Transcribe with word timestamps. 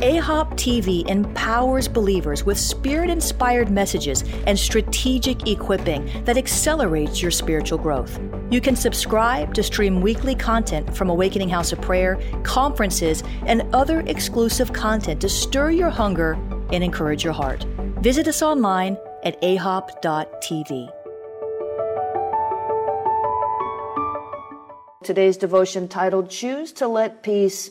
AHOP 0.00 0.52
TV 0.52 1.06
empowers 1.10 1.86
believers 1.86 2.42
with 2.42 2.58
spirit 2.58 3.10
inspired 3.10 3.70
messages 3.70 4.24
and 4.46 4.58
strategic 4.58 5.46
equipping 5.46 6.24
that 6.24 6.38
accelerates 6.38 7.20
your 7.20 7.30
spiritual 7.30 7.76
growth. 7.76 8.18
You 8.50 8.62
can 8.62 8.76
subscribe 8.76 9.52
to 9.52 9.62
stream 9.62 10.00
weekly 10.00 10.34
content 10.34 10.96
from 10.96 11.10
Awakening 11.10 11.50
House 11.50 11.70
of 11.72 11.82
Prayer, 11.82 12.18
conferences, 12.44 13.22
and 13.44 13.62
other 13.74 14.00
exclusive 14.06 14.72
content 14.72 15.20
to 15.20 15.28
stir 15.28 15.70
your 15.70 15.90
hunger 15.90 16.32
and 16.72 16.82
encourage 16.82 17.22
your 17.22 17.34
heart. 17.34 17.66
Visit 18.00 18.26
us 18.26 18.40
online 18.40 18.96
at 19.22 19.38
ahop.tv. 19.42 20.90
Today's 25.04 25.36
devotion 25.36 25.88
titled 25.88 26.30
Choose 26.30 26.72
to 26.72 26.88
Let 26.88 27.22
Peace 27.22 27.70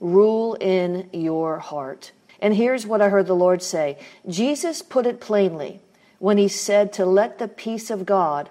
rule 0.00 0.54
in 0.54 1.08
your 1.12 1.58
heart. 1.58 2.12
And 2.40 2.54
here's 2.54 2.86
what 2.86 3.02
I 3.02 3.10
heard 3.10 3.26
the 3.26 3.34
Lord 3.34 3.62
say 3.62 3.98
Jesus 4.28 4.82
put 4.82 5.06
it 5.06 5.20
plainly 5.20 5.80
when 6.18 6.38
he 6.38 6.48
said 6.48 6.92
to 6.94 7.06
let 7.06 7.38
the 7.38 7.48
peace 7.48 7.90
of 7.90 8.06
God 8.06 8.48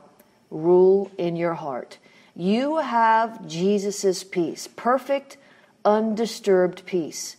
rule 0.49 1.11
in 1.17 1.35
your 1.35 1.55
heart. 1.55 1.97
You 2.35 2.77
have 2.77 3.47
Jesus' 3.47 4.23
peace, 4.23 4.67
perfect, 4.67 5.37
undisturbed 5.83 6.85
peace 6.85 7.35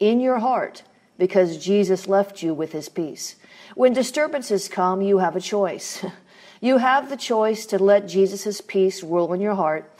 in 0.00 0.20
your 0.20 0.38
heart 0.38 0.82
because 1.18 1.62
Jesus 1.62 2.08
left 2.08 2.42
you 2.42 2.52
with 2.54 2.72
his 2.72 2.88
peace. 2.88 3.36
When 3.74 3.92
disturbances 3.92 4.68
come, 4.68 5.00
you 5.02 5.18
have 5.18 5.36
a 5.36 5.40
choice. 5.40 6.04
You 6.62 6.78
have 6.78 7.10
the 7.10 7.16
choice 7.16 7.66
to 7.66 7.82
let 7.82 8.06
Jesus' 8.06 8.60
peace 8.60 9.02
rule 9.02 9.32
in 9.32 9.40
your 9.40 9.56
heart. 9.56 9.90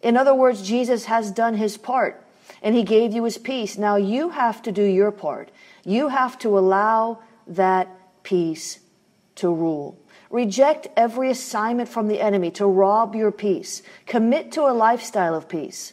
In 0.00 0.16
other 0.16 0.34
words, 0.34 0.66
Jesus 0.66 1.04
has 1.04 1.30
done 1.30 1.52
his 1.52 1.76
part 1.76 2.25
and 2.62 2.74
he 2.74 2.82
gave 2.82 3.12
you 3.12 3.24
his 3.24 3.38
peace. 3.38 3.78
Now 3.78 3.96
you 3.96 4.30
have 4.30 4.62
to 4.62 4.72
do 4.72 4.82
your 4.82 5.10
part. 5.10 5.50
You 5.84 6.08
have 6.08 6.38
to 6.40 6.58
allow 6.58 7.20
that 7.46 7.88
peace 8.22 8.80
to 9.36 9.52
rule. 9.52 9.98
Reject 10.30 10.88
every 10.96 11.30
assignment 11.30 11.88
from 11.88 12.08
the 12.08 12.20
enemy 12.20 12.50
to 12.52 12.66
rob 12.66 13.14
your 13.14 13.30
peace. 13.30 13.82
Commit 14.06 14.52
to 14.52 14.62
a 14.62 14.72
lifestyle 14.72 15.34
of 15.34 15.48
peace. 15.48 15.92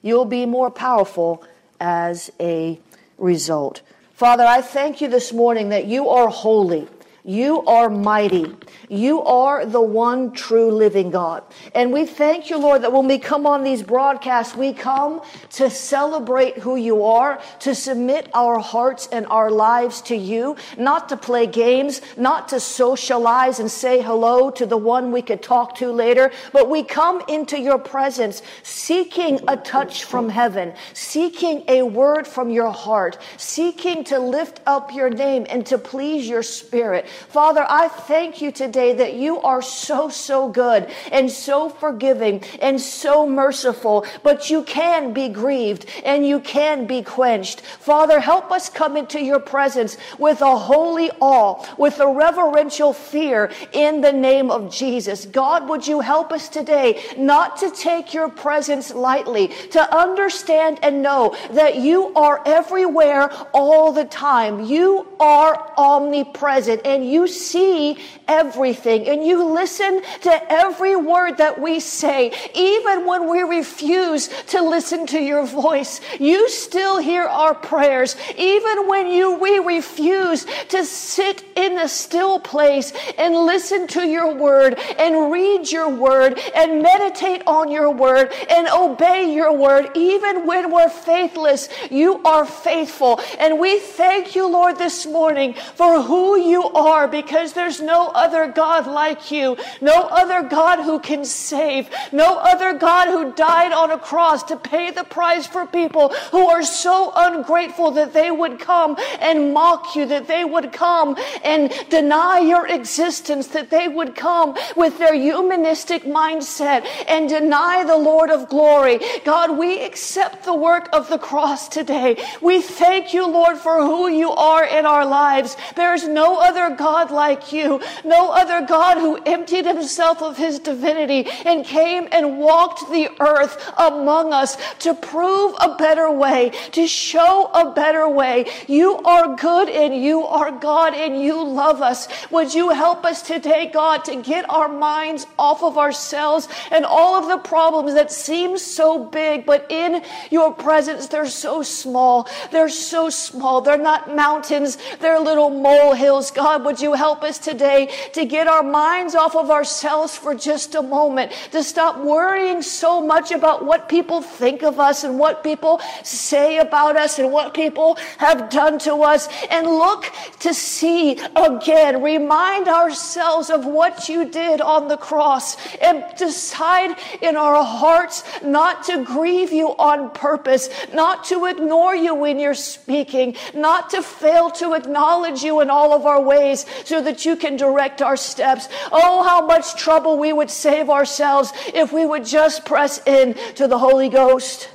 You'll 0.00 0.24
be 0.24 0.46
more 0.46 0.70
powerful 0.70 1.44
as 1.80 2.30
a 2.40 2.80
result. 3.18 3.82
Father, 4.14 4.44
I 4.44 4.62
thank 4.62 5.00
you 5.00 5.08
this 5.08 5.32
morning 5.32 5.68
that 5.68 5.86
you 5.86 6.08
are 6.08 6.28
holy. 6.28 6.88
You 7.28 7.62
are 7.66 7.90
mighty. 7.90 8.56
You 8.88 9.22
are 9.22 9.66
the 9.66 9.82
one 9.82 10.32
true 10.32 10.70
living 10.70 11.10
God. 11.10 11.44
And 11.74 11.92
we 11.92 12.06
thank 12.06 12.48
you, 12.48 12.56
Lord, 12.56 12.80
that 12.80 12.92
when 12.94 13.06
we 13.06 13.18
come 13.18 13.46
on 13.46 13.64
these 13.64 13.82
broadcasts, 13.82 14.56
we 14.56 14.72
come 14.72 15.20
to 15.50 15.68
celebrate 15.68 16.56
who 16.56 16.76
you 16.76 17.04
are, 17.04 17.38
to 17.60 17.74
submit 17.74 18.30
our 18.32 18.58
hearts 18.58 19.10
and 19.12 19.26
our 19.26 19.50
lives 19.50 20.00
to 20.02 20.16
you, 20.16 20.56
not 20.78 21.10
to 21.10 21.18
play 21.18 21.46
games, 21.46 22.00
not 22.16 22.48
to 22.48 22.60
socialize 22.60 23.60
and 23.60 23.70
say 23.70 24.00
hello 24.00 24.50
to 24.52 24.64
the 24.64 24.78
one 24.78 25.12
we 25.12 25.20
could 25.20 25.42
talk 25.42 25.74
to 25.74 25.92
later, 25.92 26.30
but 26.54 26.70
we 26.70 26.82
come 26.82 27.22
into 27.28 27.60
your 27.60 27.78
presence 27.78 28.40
seeking 28.62 29.38
a 29.48 29.56
touch 29.58 30.04
from 30.04 30.30
heaven, 30.30 30.72
seeking 30.94 31.62
a 31.68 31.82
word 31.82 32.26
from 32.26 32.48
your 32.48 32.70
heart, 32.70 33.18
seeking 33.36 34.02
to 34.04 34.18
lift 34.18 34.60
up 34.64 34.94
your 34.94 35.10
name 35.10 35.44
and 35.50 35.66
to 35.66 35.76
please 35.76 36.26
your 36.26 36.42
spirit. 36.42 37.04
Father, 37.28 37.64
I 37.68 37.88
thank 37.88 38.40
you 38.40 38.52
today 38.52 38.94
that 38.94 39.14
you 39.14 39.40
are 39.40 39.62
so, 39.62 40.08
so 40.08 40.48
good 40.48 40.90
and 41.12 41.30
so 41.30 41.68
forgiving 41.68 42.42
and 42.60 42.80
so 42.80 43.26
merciful, 43.28 44.06
but 44.22 44.50
you 44.50 44.62
can 44.62 45.12
be 45.12 45.28
grieved 45.28 45.86
and 46.04 46.26
you 46.26 46.40
can 46.40 46.86
be 46.86 47.02
quenched. 47.02 47.60
Father, 47.60 48.20
help 48.20 48.50
us 48.50 48.68
come 48.68 48.96
into 48.96 49.20
your 49.20 49.40
presence 49.40 49.96
with 50.18 50.40
a 50.40 50.56
holy 50.56 51.10
awe, 51.20 51.64
with 51.76 52.00
a 52.00 52.06
reverential 52.06 52.92
fear 52.92 53.50
in 53.72 54.00
the 54.00 54.12
name 54.12 54.50
of 54.50 54.72
Jesus. 54.72 55.26
God, 55.26 55.68
would 55.68 55.86
you 55.86 56.00
help 56.00 56.32
us 56.32 56.48
today 56.48 57.02
not 57.16 57.56
to 57.58 57.70
take 57.70 58.14
your 58.14 58.28
presence 58.28 58.94
lightly, 58.94 59.48
to 59.70 59.96
understand 59.96 60.78
and 60.82 61.02
know 61.02 61.36
that 61.50 61.76
you 61.76 62.14
are 62.14 62.42
everywhere 62.46 63.30
all 63.52 63.92
the 63.92 64.04
time. 64.04 64.64
You 64.64 65.06
are 65.20 65.72
omnipresent 65.76 66.82
and 66.84 66.97
you 67.04 67.26
see 67.28 67.98
everything 68.26 69.08
and 69.08 69.24
you 69.24 69.44
listen 69.44 70.02
to 70.22 70.52
every 70.52 70.96
word 70.96 71.38
that 71.38 71.60
we 71.60 71.80
say. 71.80 72.32
Even 72.54 73.06
when 73.06 73.28
we 73.28 73.42
refuse 73.42 74.28
to 74.48 74.62
listen 74.62 75.06
to 75.06 75.20
your 75.20 75.46
voice, 75.46 76.00
you 76.18 76.48
still 76.48 76.98
hear 76.98 77.24
our 77.24 77.54
prayers. 77.54 78.16
Even 78.36 78.86
when 78.86 79.08
you, 79.08 79.38
we 79.38 79.58
refuse 79.58 80.46
to 80.68 80.84
sit 80.84 81.44
in 81.56 81.78
a 81.78 81.88
still 81.88 82.38
place 82.38 82.92
and 83.16 83.34
listen 83.34 83.86
to 83.88 84.06
your 84.06 84.34
word 84.34 84.78
and 84.98 85.32
read 85.32 85.70
your 85.70 85.88
word 85.88 86.38
and 86.54 86.82
meditate 86.82 87.42
on 87.46 87.70
your 87.70 87.90
word 87.90 88.32
and 88.50 88.68
obey 88.68 89.34
your 89.34 89.56
word, 89.56 89.90
even 89.94 90.46
when 90.46 90.70
we're 90.70 90.88
faithless, 90.88 91.68
you 91.90 92.22
are 92.24 92.44
faithful. 92.44 93.20
And 93.38 93.58
we 93.58 93.78
thank 93.78 94.34
you, 94.34 94.46
Lord, 94.48 94.78
this 94.78 95.06
morning 95.06 95.54
for 95.74 96.02
who 96.02 96.36
you 96.36 96.64
are 96.64 96.87
because 97.08 97.52
there's 97.52 97.80
no 97.80 98.08
other 98.08 98.50
God 98.50 98.86
like 98.86 99.30
you, 99.30 99.56
no 99.80 100.08
other 100.10 100.48
God 100.48 100.82
who 100.82 100.98
can 100.98 101.24
save, 101.24 101.88
no 102.12 102.38
other 102.38 102.72
God 102.78 103.08
who 103.08 103.32
died 103.32 103.72
on 103.72 103.90
a 103.90 103.98
cross 103.98 104.42
to 104.44 104.56
pay 104.56 104.90
the 104.90 105.04
price 105.04 105.46
for 105.46 105.66
people 105.66 106.08
who 106.30 106.48
are 106.48 106.62
so 106.62 107.12
ungrateful 107.14 107.90
that 107.92 108.12
they 108.12 108.30
would 108.30 108.58
come 108.58 108.96
and 109.20 109.52
mock 109.52 109.94
you, 109.94 110.06
that 110.06 110.26
they 110.26 110.44
would 110.44 110.72
come 110.72 111.16
and 111.44 111.72
deny 111.90 112.38
your 112.38 112.66
existence, 112.66 113.48
that 113.48 113.70
they 113.70 113.88
would 113.88 114.14
come 114.14 114.56
with 114.76 114.98
their 114.98 115.14
humanistic 115.14 116.04
mindset 116.04 116.86
and 117.08 117.28
deny 117.28 117.84
the 117.84 117.96
Lord 117.96 118.30
of 118.30 118.48
glory. 118.48 119.00
God, 119.24 119.58
we 119.58 119.84
accept 119.84 120.44
the 120.44 120.54
work 120.54 120.88
of 120.92 121.08
the 121.08 121.18
cross 121.18 121.68
today. 121.68 122.16
We 122.40 122.62
thank 122.62 123.12
you, 123.12 123.26
Lord, 123.26 123.58
for 123.58 123.82
who 123.82 124.08
you 124.08 124.30
are 124.30 124.64
in 124.64 124.86
our 124.86 125.04
lives. 125.04 125.56
There 125.76 125.94
is 125.94 126.06
no 126.06 126.40
other 126.40 126.74
God 126.78 127.10
like 127.10 127.52
you, 127.52 127.80
no 128.04 128.30
other 128.30 128.66
God 128.66 128.98
who 128.98 129.16
emptied 129.26 129.66
himself 129.66 130.22
of 130.22 130.36
his 130.36 130.58
divinity 130.58 131.26
and 131.44 131.64
came 131.64 132.08
and 132.12 132.38
walked 132.38 132.90
the 132.90 133.10
earth 133.20 133.70
among 133.76 134.32
us 134.32 134.56
to 134.78 134.94
prove 134.94 135.54
a 135.60 135.76
better 135.76 136.10
way, 136.10 136.50
to 136.72 136.86
show 136.86 137.50
a 137.52 137.72
better 137.74 138.08
way. 138.08 138.46
You 138.66 138.96
are 138.98 139.36
good 139.36 139.68
and 139.68 139.94
you 140.02 140.24
are 140.24 140.50
God 140.52 140.94
and 140.94 141.20
you 141.20 141.44
love 141.44 141.82
us. 141.82 142.08
Would 142.30 142.54
you 142.54 142.70
help 142.70 143.04
us 143.04 143.22
today, 143.22 143.70
God, 143.72 144.04
to 144.04 144.22
get 144.22 144.48
our 144.48 144.68
minds 144.68 145.26
off 145.38 145.62
of 145.62 145.76
ourselves 145.76 146.48
and 146.70 146.84
all 146.84 147.16
of 147.16 147.28
the 147.28 147.38
problems 147.38 147.94
that 147.94 148.12
seem 148.12 148.56
so 148.56 149.04
big, 149.04 149.44
but 149.44 149.66
in 149.68 150.02
your 150.30 150.52
presence, 150.52 151.08
they're 151.08 151.26
so 151.26 151.62
small. 151.62 152.28
They're 152.50 152.68
so 152.68 153.10
small. 153.10 153.60
They're 153.60 153.78
not 153.78 154.14
mountains. 154.14 154.78
They're 155.00 155.18
little 155.20 155.50
molehills. 155.50 156.30
God, 156.30 156.64
would 156.68 156.82
you 156.82 156.92
help 156.92 157.22
us 157.22 157.38
today 157.38 157.88
to 158.12 158.26
get 158.26 158.46
our 158.46 158.62
minds 158.62 159.14
off 159.14 159.34
of 159.34 159.50
ourselves 159.50 160.14
for 160.14 160.34
just 160.34 160.74
a 160.74 160.82
moment, 160.82 161.32
to 161.50 161.62
stop 161.62 161.96
worrying 161.96 162.60
so 162.60 163.00
much 163.00 163.30
about 163.30 163.64
what 163.64 163.88
people 163.88 164.20
think 164.20 164.62
of 164.62 164.78
us 164.78 165.02
and 165.02 165.18
what 165.18 165.42
people 165.42 165.80
say 166.02 166.58
about 166.58 166.94
us 166.94 167.18
and 167.18 167.32
what 167.32 167.54
people 167.54 167.96
have 168.18 168.50
done 168.50 168.78
to 168.78 168.96
us. 168.96 169.30
And 169.50 169.66
look 169.66 170.12
to 170.40 170.52
see 170.52 171.12
again, 171.34 172.02
remind 172.02 172.68
ourselves 172.68 173.48
of 173.48 173.64
what 173.64 174.10
you 174.10 174.28
did 174.28 174.60
on 174.60 174.88
the 174.88 174.98
cross 174.98 175.56
and 175.78 176.04
decide 176.18 176.98
in 177.22 177.34
our 177.34 177.64
hearts 177.64 178.24
not 178.44 178.84
to 178.84 179.02
grieve 179.04 179.52
you 179.52 179.68
on 179.78 180.10
purpose, 180.10 180.68
not 180.92 181.24
to 181.24 181.46
ignore 181.46 181.96
you 181.96 182.14
when 182.14 182.38
you're 182.38 182.52
speaking, 182.52 183.36
not 183.54 183.88
to 183.88 184.02
fail 184.02 184.50
to 184.50 184.74
acknowledge 184.74 185.42
you 185.42 185.62
in 185.62 185.70
all 185.70 185.94
of 185.94 186.04
our 186.04 186.20
ways 186.20 186.57
so 186.84 187.02
that 187.02 187.24
you 187.24 187.36
can 187.36 187.56
direct 187.56 188.02
our 188.02 188.16
steps. 188.16 188.68
Oh, 188.90 189.22
how 189.22 189.46
much 189.46 189.76
trouble 189.76 190.18
we 190.18 190.32
would 190.32 190.50
save 190.50 190.88
ourselves 190.90 191.52
if 191.74 191.92
we 191.92 192.06
would 192.06 192.24
just 192.24 192.64
press 192.64 193.00
in 193.06 193.34
to 193.54 193.68
the 193.68 193.78
Holy 193.78 194.08
Ghost. 194.08 194.68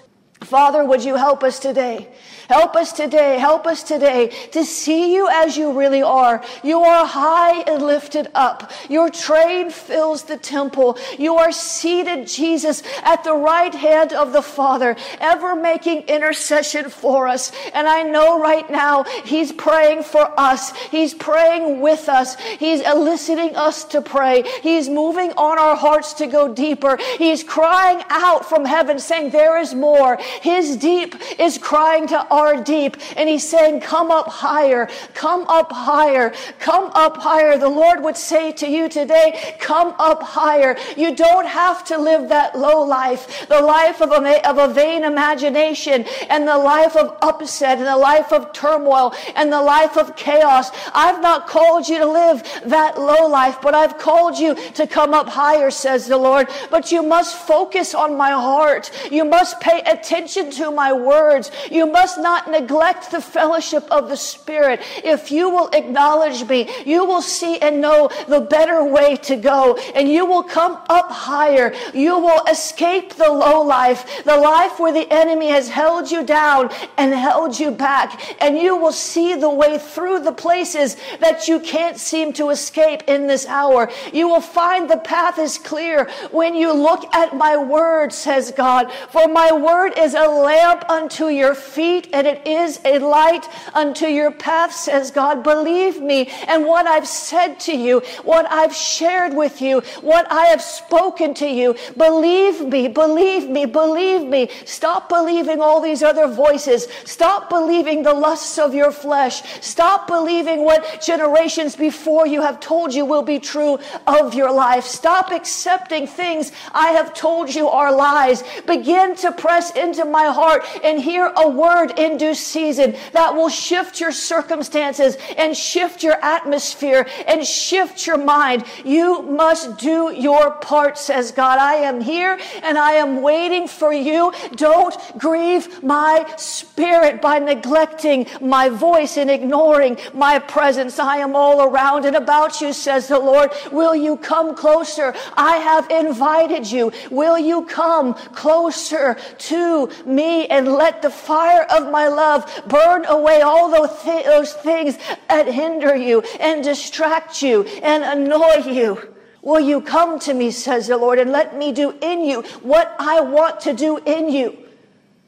Father, 0.54 0.86
would 0.86 1.04
you 1.04 1.16
help 1.16 1.44
us 1.44 1.58
today? 1.58 2.08
Help 2.48 2.76
us 2.76 2.92
today, 2.92 3.40
help 3.40 3.66
us 3.66 3.82
today 3.82 4.28
to 4.52 4.64
see 4.64 5.16
you 5.16 5.28
as 5.28 5.58
you 5.58 5.72
really 5.72 6.04
are. 6.04 6.44
You 6.62 6.82
are 6.82 7.06
high 7.06 7.62
and 7.62 7.82
lifted 7.82 8.28
up. 8.36 8.72
Your 8.90 9.10
train 9.10 9.72
fills 9.72 10.24
the 10.24 10.38
temple. 10.38 11.00
You 11.18 11.38
are 11.38 11.52
seated, 11.52 12.28
Jesus, 12.28 12.84
at 13.04 13.24
the 13.24 13.34
right 13.34 13.74
hand 13.74 14.14
of 14.14 14.34
the 14.34 14.42
Father, 14.42 14.96
ever 15.20 15.56
making 15.56 16.02
intercession 16.04 16.90
for 16.90 17.28
us. 17.28 17.52
And 17.74 17.88
I 17.88 18.04
know 18.04 18.40
right 18.40 18.70
now 18.70 19.04
He's 19.24 19.52
praying 19.52 20.04
for 20.04 20.38
us. 20.40 20.76
He's 20.90 21.14
praying 21.14 21.80
with 21.80 22.10
us. 22.10 22.36
He's 22.36 22.82
eliciting 22.82 23.56
us 23.56 23.86
to 23.86 24.02
pray. 24.02 24.44
He's 24.62 24.90
moving 24.90 25.32
on 25.32 25.58
our 25.58 25.78
hearts 25.78 26.14
to 26.16 26.28
go 26.28 26.54
deeper. 26.54 27.00
He's 27.18 27.44
crying 27.44 28.04
out 28.10 28.48
from 28.48 28.66
heaven 28.66 29.00
saying, 29.00 29.32
there 29.32 29.58
is 29.58 29.74
more. 29.74 30.20
His 30.44 30.76
deep 30.76 31.16
is 31.40 31.58
crying 31.58 32.06
to 32.08 32.28
our 32.28 32.62
deep. 32.62 32.98
And 33.16 33.30
he's 33.30 33.48
saying, 33.48 33.80
Come 33.80 34.12
up 34.12 34.28
higher, 34.28 34.90
come 35.14 35.46
up 35.48 35.72
higher, 35.72 36.34
come 36.60 36.92
up 36.96 37.16
higher. 37.16 37.58
The 37.58 37.70
Lord 37.70 38.04
would 38.04 38.18
say 38.18 38.52
to 38.52 38.68
you 38.68 38.90
today, 38.90 39.56
Come 39.60 39.96
up 40.00 40.22
higher. 40.22 40.76
You 40.98 41.16
don't 41.16 41.48
have 41.48 41.86
to 41.86 41.98
live 41.98 42.28
that 42.28 42.60
low 42.60 42.84
life, 42.84 43.48
the 43.48 43.62
life 43.62 44.02
of 44.02 44.12
a, 44.12 44.50
of 44.50 44.58
a 44.58 44.74
vain 44.74 45.06
imagination, 45.06 46.04
and 46.30 46.46
the 46.46 46.58
life 46.58 46.98
of 46.98 47.18
upset, 47.22 47.78
and 47.78 47.88
the 47.88 47.96
life 47.96 48.34
of 48.34 48.52
turmoil, 48.52 49.14
and 49.38 49.50
the 49.50 49.62
life 49.62 49.96
of 49.96 50.18
chaos. 50.18 50.72
I've 50.94 51.22
not 51.22 51.48
called 51.48 51.88
you 51.88 52.00
to 52.00 52.06
live 52.06 52.44
that 52.66 53.00
low 53.00 53.28
life, 53.30 53.60
but 53.62 53.74
I've 53.74 53.98
called 53.98 54.38
you 54.38 54.56
to 54.74 54.88
come 54.88 55.14
up 55.14 55.30
higher, 55.30 55.72
says 55.72 56.08
the 56.08 56.18
Lord. 56.18 56.50
But 56.70 56.92
you 56.92 57.02
must 57.02 57.38
focus 57.48 57.96
on 57.96 58.18
my 58.18 58.32
heart. 58.32 58.92
You 59.10 59.24
must 59.24 59.62
pay 59.62 59.80
attention 59.86 60.23
to 60.28 60.72
my 60.72 60.94
words. 60.94 61.52
You 61.72 61.86
must 61.86 62.20
not 62.20 62.50
neglect 62.50 63.12
the 63.12 63.22
fellowship 63.22 63.84
of 63.92 64.10
the 64.10 64.18
Spirit. 64.18 64.82
If 65.04 65.32
you 65.32 65.50
will 65.50 65.70
acknowledge 65.74 66.48
me, 66.48 66.70
you 66.86 67.06
will 67.06 67.22
see 67.22 67.58
and 67.60 67.82
know 67.82 68.10
the 68.28 68.42
better 68.42 68.84
way 68.84 69.16
to 69.18 69.36
go, 69.36 69.76
and 69.96 70.10
you 70.10 70.26
will 70.26 70.44
come 70.44 70.80
up 70.90 71.12
higher. 71.12 71.74
You 71.94 72.20
will 72.20 72.44
escape 72.46 73.14
the 73.14 73.32
low 73.32 73.62
life, 73.62 74.24
the 74.24 74.38
life 74.38 74.80
where 74.80 74.94
the 74.94 75.12
enemy 75.12 75.50
has 75.50 75.70
held 75.70 76.10
you 76.10 76.24
down 76.24 76.70
and 76.98 77.14
held 77.14 77.60
you 77.60 77.72
back, 77.72 78.42
and 78.42 78.58
you 78.58 78.76
will 78.78 78.92
see 78.92 79.36
the 79.36 79.50
way 79.50 79.78
through 79.78 80.20
the 80.20 80.32
places 80.32 80.98
that 81.20 81.48
you 81.48 81.60
can't 81.60 81.98
seem 81.98 82.34
to 82.34 82.50
escape 82.50 83.04
in 83.08 83.28
this 83.28 83.46
hour. 83.46 83.90
You 84.12 84.28
will 84.28 84.42
find 84.42 84.90
the 84.90 84.98
path 84.98 85.40
is 85.40 85.58
clear 85.58 86.10
when 86.32 86.56
you 86.56 86.74
look 86.74 87.14
at 87.14 87.36
my 87.36 87.58
word, 87.58 88.14
says 88.14 88.52
God, 88.52 88.92
for 89.10 89.28
my 89.28 89.52
word 89.52 89.94
is 89.98 90.13
a 90.14 90.28
lamp 90.28 90.90
unto 90.90 91.28
your 91.28 91.56
feet 91.56 92.10
and 92.14 92.28
it 92.28 92.46
is 92.48 92.80
a 92.86 93.00
light 93.00 93.48
unto 93.74 94.06
your 94.06 94.32
path, 94.32 94.74
says 94.74 95.12
God. 95.12 95.44
Believe 95.44 96.02
me 96.02 96.28
and 96.48 96.66
what 96.66 96.88
I've 96.88 97.08
said 97.08 97.60
to 97.62 97.76
you, 97.76 98.02
what 98.24 98.46
I've 98.52 98.76
shared 98.76 99.34
with 99.34 99.62
you, 99.62 99.82
what 100.02 100.32
I 100.32 100.46
have 100.48 100.62
spoken 100.62 101.34
to 101.36 101.48
you. 101.48 101.76
Believe 101.98 102.66
me, 102.66 102.88
believe 102.88 103.50
me, 103.50 103.66
believe 103.66 104.28
me. 104.28 104.50
Stop 104.66 105.10
believing 105.10 105.62
all 105.62 105.82
these 105.82 106.04
other 106.04 106.28
voices. 106.28 106.88
Stop 107.06 107.50
believing 107.50 108.04
the 108.04 108.14
lusts 108.14 108.58
of 108.58 108.74
your 108.74 108.92
flesh. 108.92 109.44
Stop 109.62 110.08
believing 110.08 110.64
what 110.64 111.02
generations 111.02 111.76
before 111.76 112.28
you 112.28 112.42
have 112.42 112.60
told 112.60 112.94
you 112.94 113.06
will 113.06 113.22
be 113.22 113.40
true 113.40 113.80
of 114.08 114.34
your 114.34 114.52
life. 114.52 114.86
Stop 114.86 115.32
accepting 115.32 116.08
things 116.08 116.52
I 116.74 116.90
have 116.90 117.14
told 117.14 117.54
you 117.54 117.68
are 117.70 117.96
lies. 117.96 118.44
Begin 118.66 119.16
to 119.18 119.32
press 119.32 119.76
into 119.76 120.03
my 120.12 120.26
heart 120.26 120.66
and 120.84 121.00
hear 121.00 121.32
a 121.36 121.48
word 121.48 121.98
in 122.00 122.18
due 122.18 122.34
season 122.34 122.96
that 123.12 123.36
will 123.36 123.50
shift 123.50 124.00
your 124.00 124.12
circumstances 124.12 125.18
and 125.38 125.56
shift 125.56 126.04
your 126.04 126.24
atmosphere 126.24 127.08
and 127.28 127.46
shift 127.46 128.06
your 128.08 128.18
mind. 128.18 128.66
You 128.84 129.22
must 129.22 129.78
do 129.78 130.14
your 130.14 130.52
part, 130.52 130.98
says 130.98 131.32
God. 131.32 131.60
I 131.60 131.76
am 131.76 132.02
here 132.02 132.40
and 132.64 132.78
I 132.78 132.94
am 132.94 133.22
waiting 133.22 133.68
for 133.68 133.94
you. 133.94 134.34
Don't 134.56 134.96
grieve 135.18 135.84
my 135.84 136.26
spirit 136.38 137.22
by 137.22 137.40
neglecting 137.40 138.28
my 138.42 138.70
voice 138.70 139.18
and 139.18 139.30
ignoring 139.30 139.98
my 140.14 140.40
presence. 140.40 141.00
I 141.00 141.18
am 141.18 141.36
all 141.36 141.62
around 141.64 142.06
and 142.06 142.16
about 142.16 142.62
you, 142.62 142.74
says 142.74 143.08
the 143.08 143.20
Lord. 143.20 143.52
Will 143.72 143.96
you 143.96 144.18
come 144.18 144.56
closer? 144.56 145.14
I 145.36 145.58
have 145.58 145.90
invited 145.90 146.70
you. 146.72 146.92
Will 147.12 147.38
you 147.38 147.66
come 147.66 148.14
closer 148.14 149.18
to 149.38 149.90
me 150.06 150.48
and 150.48 150.68
let 150.68 151.02
the 151.02 151.10
fire 151.10 151.64
of 151.64 151.92
my 151.92 152.08
love 152.08 152.64
burn 152.68 153.06
away 153.06 153.42
all 153.42 153.70
those, 153.70 154.02
th- 154.04 154.26
those 154.26 154.54
things 154.54 154.98
that 155.30 155.48
hinder 155.48 155.96
you 155.96 156.22
and 156.40 156.64
distract 156.64 157.42
you 157.42 157.64
and 157.82 158.04
annoy 158.04 158.70
you. 158.72 159.14
Will 159.42 159.60
you 159.60 159.82
come 159.82 160.20
to 160.20 160.34
me, 160.34 160.52
says 160.52 160.88
the 160.88 160.98
Lord, 160.98 161.20
and 161.20 161.32
let 161.32 161.58
me 161.58 161.72
do 161.74 161.92
in 162.02 162.24
you 162.24 162.44
what 162.62 162.96
I 162.98 163.20
want 163.22 163.60
to 163.62 163.74
do 163.74 163.98
in 163.98 164.30
you? 164.32 164.58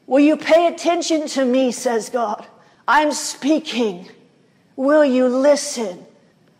Will 0.06 0.20
you 0.20 0.36
pay 0.36 0.68
attention 0.68 1.26
to 1.28 1.44
me, 1.44 1.72
says 1.72 2.08
God? 2.08 2.46
I'm 2.88 3.12
speaking. 3.12 4.08
Will 4.76 5.04
you 5.04 5.26
listen? 5.28 6.06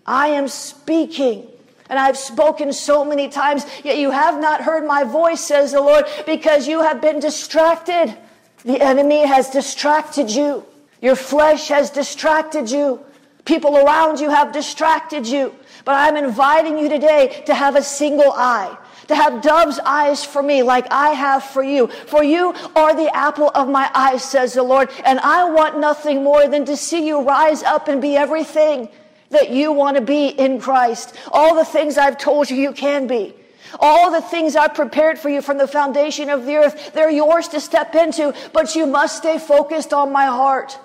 I 0.04 0.28
am 0.28 0.48
speaking. 0.48 1.48
And 1.88 1.98
I've 1.98 2.16
spoken 2.16 2.72
so 2.72 3.04
many 3.04 3.28
times, 3.28 3.64
yet 3.84 3.98
you 3.98 4.10
have 4.10 4.40
not 4.40 4.62
heard 4.62 4.86
my 4.86 5.04
voice, 5.04 5.40
says 5.40 5.72
the 5.72 5.80
Lord, 5.80 6.06
because 6.24 6.66
you 6.66 6.82
have 6.82 7.00
been 7.00 7.20
distracted. 7.20 8.16
The 8.64 8.80
enemy 8.80 9.24
has 9.24 9.50
distracted 9.50 10.30
you. 10.30 10.64
Your 11.00 11.16
flesh 11.16 11.68
has 11.68 11.90
distracted 11.90 12.70
you. 12.70 13.00
People 13.44 13.76
around 13.76 14.18
you 14.18 14.30
have 14.30 14.52
distracted 14.52 15.26
you. 15.26 15.54
But 15.84 15.94
I'm 15.94 16.16
inviting 16.16 16.78
you 16.78 16.88
today 16.88 17.44
to 17.46 17.54
have 17.54 17.76
a 17.76 17.82
single 17.82 18.32
eye, 18.32 18.76
to 19.06 19.14
have 19.14 19.40
dove's 19.40 19.78
eyes 19.78 20.24
for 20.24 20.42
me 20.42 20.64
like 20.64 20.88
I 20.90 21.10
have 21.10 21.44
for 21.44 21.62
you. 21.62 21.86
For 21.86 22.24
you 22.24 22.54
are 22.74 22.96
the 22.96 23.14
apple 23.14 23.52
of 23.54 23.68
my 23.68 23.88
eye, 23.94 24.16
says 24.16 24.54
the 24.54 24.64
Lord. 24.64 24.90
And 25.04 25.20
I 25.20 25.44
want 25.48 25.78
nothing 25.78 26.24
more 26.24 26.48
than 26.48 26.64
to 26.64 26.76
see 26.76 27.06
you 27.06 27.22
rise 27.22 27.62
up 27.62 27.86
and 27.86 28.02
be 28.02 28.16
everything 28.16 28.88
that 29.30 29.50
you 29.50 29.72
want 29.72 29.96
to 29.96 30.02
be 30.02 30.28
in 30.28 30.60
Christ. 30.60 31.14
All 31.32 31.54
the 31.54 31.64
things 31.64 31.98
I've 31.98 32.18
told 32.18 32.50
you 32.50 32.56
you 32.56 32.72
can 32.72 33.06
be. 33.06 33.34
All 33.80 34.10
the 34.10 34.22
things 34.22 34.56
I've 34.56 34.74
prepared 34.74 35.18
for 35.18 35.28
you 35.28 35.42
from 35.42 35.58
the 35.58 35.66
foundation 35.66 36.30
of 36.30 36.46
the 36.46 36.56
earth, 36.56 36.92
they're 36.94 37.10
yours 37.10 37.48
to 37.48 37.60
step 37.60 37.94
into, 37.94 38.34
but 38.52 38.74
you 38.74 38.86
must 38.86 39.18
stay 39.18 39.38
focused 39.38 39.92
on 39.92 40.12
my 40.12 40.26
heart. 40.26 40.78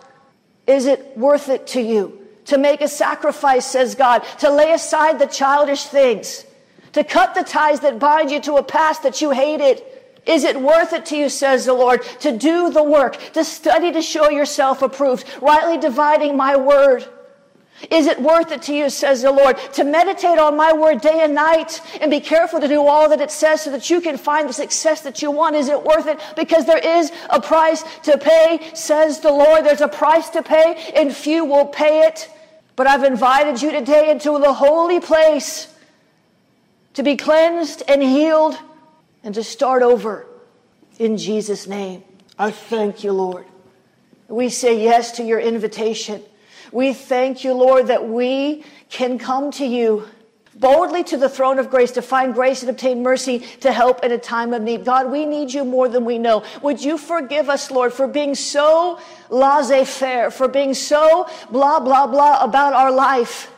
Is 0.68 0.86
it 0.86 1.18
worth 1.18 1.50
it 1.50 1.68
to 1.68 1.82
you 1.82 2.28
to 2.46 2.58
make 2.58 2.82
a 2.82 2.88
sacrifice, 2.88 3.66
says 3.66 3.96
God, 3.96 4.24
to 4.40 4.50
lay 4.50 4.74
aside 4.74 5.20
the 5.20 5.28
childish 5.28 5.86
things, 5.86 6.46
to 6.94 7.04
cut 7.04 7.36
the 7.36 7.44
ties 7.44 7.82
that 7.82 8.00
bind 8.00 8.32
you 8.32 8.42
to 8.42 8.56
a 8.56 8.64
past 8.64 9.04
that 9.04 9.22
you 9.22 9.32
hated? 9.32 9.84
Is 10.26 10.44
it 10.44 10.60
worth 10.60 10.94
it 10.94 11.06
to 11.08 11.16
you, 11.16 11.30
says 11.30 11.66
the 11.66 11.74
Lord, 11.74 12.04
to 12.20 12.38
do 12.38 12.72
the 12.72 12.84
work, 12.84 13.18
to 13.34 13.44
study 13.44 13.92
to 13.92 14.02
show 14.02 14.30
yourself 14.30 14.82
approved, 14.82 15.26
rightly 15.42 15.78
dividing 15.78 16.38
my 16.38 16.56
word? 16.58 17.08
Is 17.90 18.06
it 18.06 18.22
worth 18.22 18.52
it 18.52 18.62
to 18.64 18.74
you, 18.74 18.90
says 18.90 19.22
the 19.24 19.32
Lord, 19.32 19.58
to 19.74 19.84
meditate 19.84 20.38
on 20.38 20.56
my 20.56 20.72
word 20.74 21.02
day 21.02 21.22
and 21.22 21.34
night 21.34 21.82
and 22.00 22.12
be 22.12 22.20
careful 22.20 22.60
to 22.60 22.68
do 22.68 22.86
all 22.86 23.10
that 23.10 23.22
it 23.22 23.32
says 23.32 23.62
so 23.62 23.72
that 23.72 23.90
you 23.90 24.02
can 24.02 24.18
find 24.18 24.48
the 24.48 24.54
success 24.54 25.02
that 25.02 25.22
you 25.22 25.32
want? 25.32 25.56
Is 25.56 25.68
it 25.68 25.84
worth 25.84 26.08
it? 26.08 26.20
Because 26.36 26.66
there 26.66 26.78
is 26.78 27.12
a 27.30 27.42
price 27.42 27.84
to 28.04 28.18
pay, 28.18 28.72
says 28.74 29.20
the 29.22 29.32
Lord. 29.32 29.66
There's 29.66 29.82
a 29.82 29.88
price 29.88 30.30
to 30.30 30.44
pay 30.44 30.92
and 30.96 31.16
few 31.16 31.46
will 31.46 31.66
pay 31.66 32.08
it. 32.08 32.30
But 32.76 32.88
I've 32.88 33.04
invited 33.04 33.62
you 33.62 33.72
today 33.72 34.12
into 34.12 34.38
the 34.40 34.54
holy 34.54 35.00
place 35.00 35.74
to 36.94 37.04
be 37.04 37.16
cleansed 37.18 37.84
and 37.88 38.02
healed 38.02 38.58
and 39.24 39.34
to 39.36 39.44
start 39.44 39.82
over 39.82 40.28
in 41.00 41.18
Jesus' 41.18 41.68
name. 41.68 42.04
I 42.38 42.52
thank 42.52 43.04
you, 43.04 43.12
Lord. 43.12 43.46
We 44.28 44.50
say 44.50 44.82
yes 44.82 45.12
to 45.14 45.24
your 45.24 45.40
invitation. 45.40 46.24
We 46.72 46.94
thank 46.94 47.44
you, 47.44 47.54
Lord, 47.54 47.88
that 47.88 48.08
we 48.08 48.64
can 48.90 49.18
come 49.18 49.52
to 49.52 49.66
you 49.66 50.08
boldly 50.56 51.04
to 51.06 51.18
the 51.18 51.30
throne 51.30 51.60
of 51.60 51.70
grace 51.70 51.92
to 51.92 52.02
find 52.02 52.34
grace 52.34 52.62
and 52.62 52.70
obtain 52.70 53.02
mercy 53.02 53.40
to 53.60 53.72
help 53.72 54.04
in 54.04 54.12
a 54.12 54.18
time 54.18 54.54
of 54.54 54.62
need. 54.62 54.86
God, 54.86 55.12
we 55.12 55.26
need 55.26 55.54
you 55.54 55.66
more 55.66 55.90
than 55.90 56.06
we 56.06 56.18
know. 56.18 56.44
Would 56.62 56.84
you 56.84 56.98
forgive 56.98 57.50
us, 57.50 57.72
Lord, 57.72 57.94
for 57.94 58.08
being 58.08 58.36
so 58.36 59.00
laissez 59.30 59.86
faire, 59.86 60.32
for 60.32 60.48
being 60.48 60.74
so 60.74 61.28
blah, 61.50 61.80
blah, 61.80 62.08
blah 62.08 62.44
about 62.44 62.74
our 62.74 62.92
life, 62.92 63.52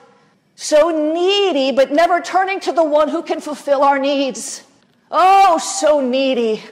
so 0.55 0.89
needy, 1.13 1.71
but 1.71 1.91
never 1.91 2.21
turning 2.21 2.59
to 2.61 2.71
the 2.71 2.83
one 2.83 3.09
who 3.09 3.21
can 3.21 3.41
fulfill 3.41 3.83
our 3.83 3.99
needs. 3.99 4.63
Oh, 5.11 5.57
so 5.57 5.99
needy. 5.99 6.63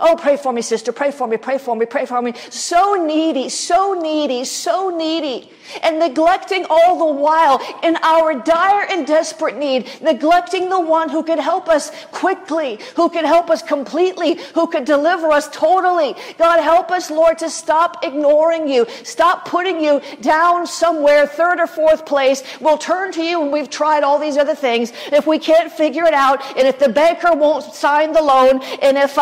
Oh, 0.00 0.16
pray 0.20 0.36
for 0.36 0.52
me, 0.52 0.62
sister. 0.62 0.92
Pray 0.92 1.10
for 1.10 1.26
me. 1.26 1.36
Pray 1.36 1.58
for 1.58 1.76
me. 1.76 1.86
Pray 1.86 2.06
for 2.06 2.20
me. 2.22 2.34
So 2.50 2.94
needy, 2.94 3.48
so 3.48 3.94
needy, 3.94 4.44
so 4.44 4.90
needy 4.90 5.50
and 5.82 5.98
neglecting 5.98 6.66
all 6.70 6.98
the 6.98 7.20
while 7.20 7.60
in 7.82 7.96
our 8.02 8.34
dire 8.34 8.86
and 8.90 9.06
desperate 9.06 9.56
need, 9.56 9.88
neglecting 10.00 10.68
the 10.68 10.80
one 10.80 11.08
who 11.08 11.22
could 11.22 11.38
help 11.38 11.68
us 11.68 11.90
quickly, 12.12 12.78
who 12.94 13.08
could 13.08 13.24
help 13.24 13.50
us 13.50 13.62
completely, 13.62 14.38
who 14.54 14.66
could 14.66 14.84
deliver 14.84 15.28
us 15.32 15.48
totally. 15.48 16.14
God, 16.38 16.60
help 16.62 16.90
us, 16.90 17.10
Lord, 17.10 17.38
to 17.38 17.50
stop 17.50 18.04
ignoring 18.04 18.68
you, 18.68 18.86
stop 19.02 19.46
putting 19.46 19.80
you 19.80 20.00
down 20.20 20.66
somewhere, 20.66 21.26
third 21.26 21.60
or 21.60 21.66
fourth 21.66 22.06
place. 22.06 22.42
We'll 22.60 22.78
turn 22.78 23.12
to 23.12 23.22
you 23.22 23.40
when 23.40 23.50
we've 23.50 23.70
tried 23.70 24.02
all 24.02 24.18
these 24.18 24.36
other 24.36 24.54
things. 24.54 24.92
If 25.12 25.26
we 25.26 25.38
can't 25.38 25.70
figure 25.70 26.04
it 26.04 26.14
out, 26.14 26.42
and 26.56 26.66
if 26.66 26.78
the 26.78 26.88
banker 26.88 27.34
won't 27.34 27.64
sign 27.74 28.12
the 28.12 28.22
loan, 28.22 28.62
and 28.82 28.96
if 28.96 29.18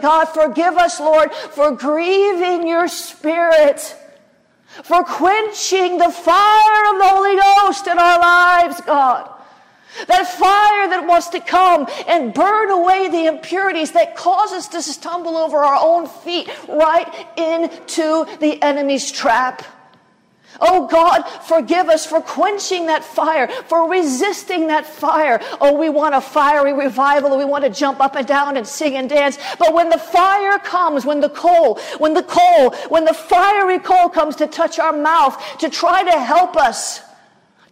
God, 0.00 0.26
forgive 0.26 0.76
us, 0.76 1.00
Lord, 1.00 1.32
for 1.34 1.72
grieving 1.72 2.66
your 2.68 2.88
spirit 2.88 3.96
for 4.82 5.04
quenching 5.04 5.98
the 5.98 6.10
fire 6.10 6.92
of 6.92 6.98
the 6.98 7.08
Holy 7.08 7.36
Ghost 7.36 7.86
in 7.86 7.98
our 7.98 8.18
lives, 8.18 8.80
God. 8.82 9.32
That 10.08 10.28
fire 10.28 10.90
that 10.90 11.06
wants 11.06 11.28
to 11.28 11.40
come 11.40 11.88
and 12.06 12.34
burn 12.34 12.70
away 12.70 13.08
the 13.08 13.26
impurities 13.26 13.92
that 13.92 14.14
cause 14.14 14.52
us 14.52 14.68
to 14.68 14.82
stumble 14.82 15.38
over 15.38 15.58
our 15.58 15.82
own 15.82 16.06
feet 16.06 16.50
right 16.68 17.08
into 17.38 18.26
the 18.40 18.62
enemy's 18.62 19.10
trap. 19.10 19.64
Oh 20.60 20.86
God, 20.86 21.22
forgive 21.22 21.88
us 21.88 22.06
for 22.06 22.20
quenching 22.20 22.86
that 22.86 23.04
fire, 23.04 23.48
for 23.48 23.90
resisting 23.90 24.68
that 24.68 24.86
fire. 24.86 25.40
Oh, 25.60 25.76
we 25.76 25.88
want 25.88 26.14
a 26.14 26.20
fiery 26.20 26.72
revival. 26.72 27.36
We 27.36 27.44
want 27.44 27.64
to 27.64 27.70
jump 27.70 28.00
up 28.00 28.16
and 28.16 28.26
down 28.26 28.56
and 28.56 28.66
sing 28.66 28.96
and 28.96 29.08
dance. 29.08 29.38
But 29.58 29.74
when 29.74 29.88
the 29.88 29.98
fire 29.98 30.58
comes, 30.58 31.04
when 31.04 31.20
the 31.20 31.30
coal, 31.30 31.78
when 31.98 32.14
the 32.14 32.22
coal, 32.22 32.70
when 32.88 33.04
the 33.04 33.14
fiery 33.14 33.78
coal 33.78 34.08
comes 34.08 34.36
to 34.36 34.46
touch 34.46 34.78
our 34.78 34.92
mouth, 34.92 35.40
to 35.58 35.68
try 35.68 36.02
to 36.02 36.18
help 36.18 36.56
us, 36.56 37.05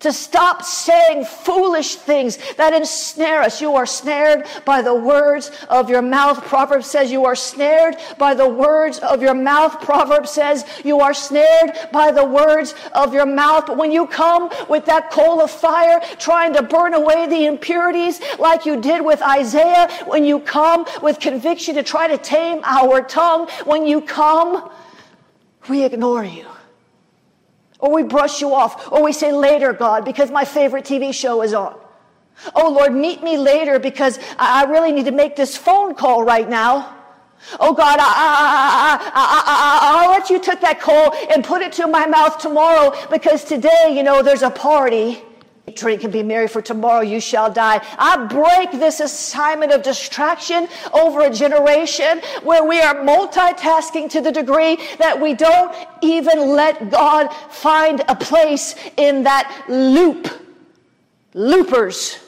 to 0.04 0.12
stop 0.12 0.62
saying 0.62 1.24
foolish 1.24 1.96
things 1.96 2.36
that 2.56 2.74
ensnare 2.74 3.40
us. 3.40 3.62
You 3.62 3.74
are 3.74 3.86
snared 3.86 4.46
by 4.66 4.82
the 4.82 4.94
words 4.94 5.50
of 5.70 5.88
your 5.88 6.02
mouth. 6.02 6.44
Proverbs 6.44 6.86
says 6.86 7.10
you 7.10 7.24
are 7.24 7.34
snared 7.34 7.96
by 8.18 8.34
the 8.34 8.46
words 8.46 8.98
of 8.98 9.22
your 9.22 9.32
mouth. 9.32 9.80
Proverbs 9.80 10.30
says 10.30 10.66
you 10.84 11.00
are 11.00 11.14
snared 11.14 11.72
by 11.90 12.12
the 12.12 12.24
words 12.24 12.74
of 12.92 13.14
your 13.14 13.24
mouth. 13.24 13.64
But 13.66 13.78
when 13.78 13.92
you 13.92 14.06
come 14.06 14.50
with 14.68 14.84
that 14.84 15.10
coal 15.10 15.40
of 15.40 15.50
fire 15.50 16.02
trying 16.18 16.52
to 16.52 16.62
burn 16.62 16.92
away 16.92 17.26
the 17.26 17.46
impurities 17.46 18.20
like 18.38 18.66
you 18.66 18.82
did 18.82 19.02
with 19.02 19.22
Isaiah, 19.22 19.88
when 20.04 20.22
you 20.22 20.38
come 20.38 20.84
with 21.00 21.18
conviction 21.18 21.76
to 21.76 21.82
try 21.82 22.08
to 22.08 22.18
tame 22.18 22.60
our 22.64 23.00
tongue, 23.00 23.48
when 23.64 23.86
you 23.86 24.02
come, 24.02 24.70
we 25.70 25.82
ignore 25.82 26.24
you. 26.24 26.53
Or 27.84 27.92
we 27.92 28.02
brush 28.02 28.40
you 28.40 28.54
off. 28.54 28.90
Or 28.90 29.04
we 29.04 29.12
say 29.12 29.30
later, 29.30 29.74
God, 29.74 30.06
because 30.06 30.30
my 30.30 30.46
favorite 30.46 30.86
TV 30.86 31.12
show 31.12 31.42
is 31.42 31.52
on. 31.52 31.78
Oh 32.54 32.70
Lord, 32.70 32.94
meet 32.94 33.22
me 33.22 33.36
later 33.36 33.78
because 33.78 34.18
I 34.38 34.64
really 34.64 34.90
need 34.90 35.04
to 35.04 35.12
make 35.12 35.36
this 35.36 35.54
phone 35.54 35.94
call 35.94 36.24
right 36.24 36.48
now. 36.48 36.96
Oh 37.60 37.74
God, 37.74 37.98
I, 38.00 40.00
will 40.00 40.12
let 40.12 40.30
you 40.30 40.40
take 40.40 40.62
that 40.62 40.80
coal 40.80 41.12
and 41.30 41.44
put 41.44 41.60
it 41.60 41.74
to 41.74 41.86
my 41.86 42.06
mouth 42.06 42.38
tomorrow 42.38 42.94
because 43.10 43.44
today, 43.44 43.92
you 43.94 44.02
know, 44.02 44.22
there's 44.22 44.40
a 44.40 44.48
party. 44.48 45.20
Drink 45.72 46.04
and 46.04 46.12
be 46.12 46.22
merry, 46.22 46.46
for 46.46 46.60
tomorrow 46.60 47.00
you 47.00 47.20
shall 47.20 47.50
die. 47.50 47.80
I 47.98 48.26
break 48.26 48.78
this 48.78 49.00
assignment 49.00 49.72
of 49.72 49.82
distraction 49.82 50.68
over 50.92 51.22
a 51.22 51.30
generation 51.30 52.20
where 52.42 52.62
we 52.62 52.82
are 52.82 52.94
multitasking 52.96 54.10
to 54.10 54.20
the 54.20 54.30
degree 54.30 54.76
that 54.98 55.18
we 55.18 55.32
don't 55.32 55.74
even 56.02 56.50
let 56.50 56.90
God 56.90 57.32
find 57.48 58.02
a 58.08 58.14
place 58.14 58.74
in 58.98 59.22
that 59.22 59.64
loop. 59.66 60.28
Loopers. 61.32 62.18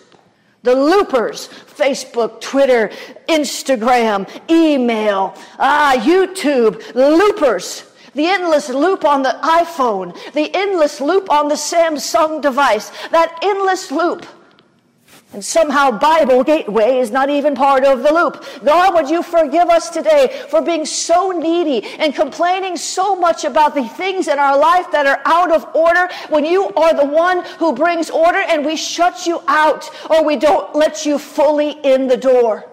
The 0.63 0.75
loopers. 0.75 1.49
Facebook, 1.49 2.41
Twitter, 2.41 2.91
Instagram, 3.29 4.29
email, 4.51 5.35
ah, 5.59 5.95
YouTube, 5.99 6.95
loopers 6.95 7.85
the 8.17 8.27
endless 8.27 8.71
loop 8.71 9.05
on 9.05 9.23
the 9.23 9.39
iPhone, 9.43 10.17
the 10.33 10.51
endless 10.55 11.01
loop 11.01 11.31
on 11.31 11.49
the 11.49 11.55
Samsung 11.55 12.41
device, 12.41 12.91
that 13.11 13.39
endless 13.43 13.93
loop. 13.93 14.27
And 15.33 15.45
somehow 15.45 15.91
Bible 15.91 16.43
Gateway 16.43 16.99
is 16.99 17.11
not 17.11 17.29
even 17.29 17.55
part 17.55 17.85
of 17.85 18.03
the 18.03 18.13
loop. 18.13 18.43
God, 18.65 18.95
would 18.95 19.11
you 19.11 19.23
forgive 19.23 19.69
us 19.69 19.91
today 19.91 20.47
for 20.49 20.63
being 20.63 20.87
so 20.87 21.31
needy 21.31 21.85
and 21.99 22.15
complaining 22.15 22.79
so 22.79 23.15
much 23.15 23.45
about 23.45 23.75
the 23.75 23.87
things 23.87 24.29
in 24.29 24.39
our 24.39 24.59
life 24.59 24.91
that 24.93 25.07
are 25.07 25.21
out 25.27 25.53
of 25.53 25.69
order 25.75 26.09
when 26.31 26.47
you 26.47 26.71
are 26.71 26.95
the 26.95 27.05
one 27.05 27.45
who 27.59 27.75
brings 27.75 28.09
order 28.09 28.39
and 28.39 28.65
we 28.65 28.77
shut 28.77 29.27
you 29.27 29.43
out 29.47 29.91
or 30.09 30.25
we 30.25 30.37
don't 30.37 30.75
let 30.75 31.05
you 31.05 31.19
fully 31.19 31.73
in 31.83 32.07
the 32.07 32.17
door. 32.17 32.65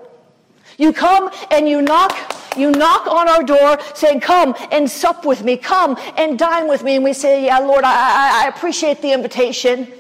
You 0.77 0.93
come 0.93 1.29
and 1.51 1.67
you 1.67 1.81
knock 1.81 2.15
you 2.57 2.71
knock 2.71 3.07
on 3.07 3.27
our 3.27 3.43
door 3.43 3.79
saying, 3.95 4.19
Come 4.21 4.55
and 4.71 4.89
sup 4.89 5.25
with 5.25 5.43
me, 5.43 5.57
come 5.57 5.97
and 6.17 6.37
dine 6.37 6.67
with 6.67 6.83
me. 6.83 6.95
And 6.95 7.03
we 7.03 7.13
say, 7.13 7.45
Yeah, 7.45 7.59
Lord, 7.59 7.83
I, 7.83 8.45
I, 8.45 8.47
appreciate 8.47 9.01
the 9.01 9.11
invitation, 9.11 9.91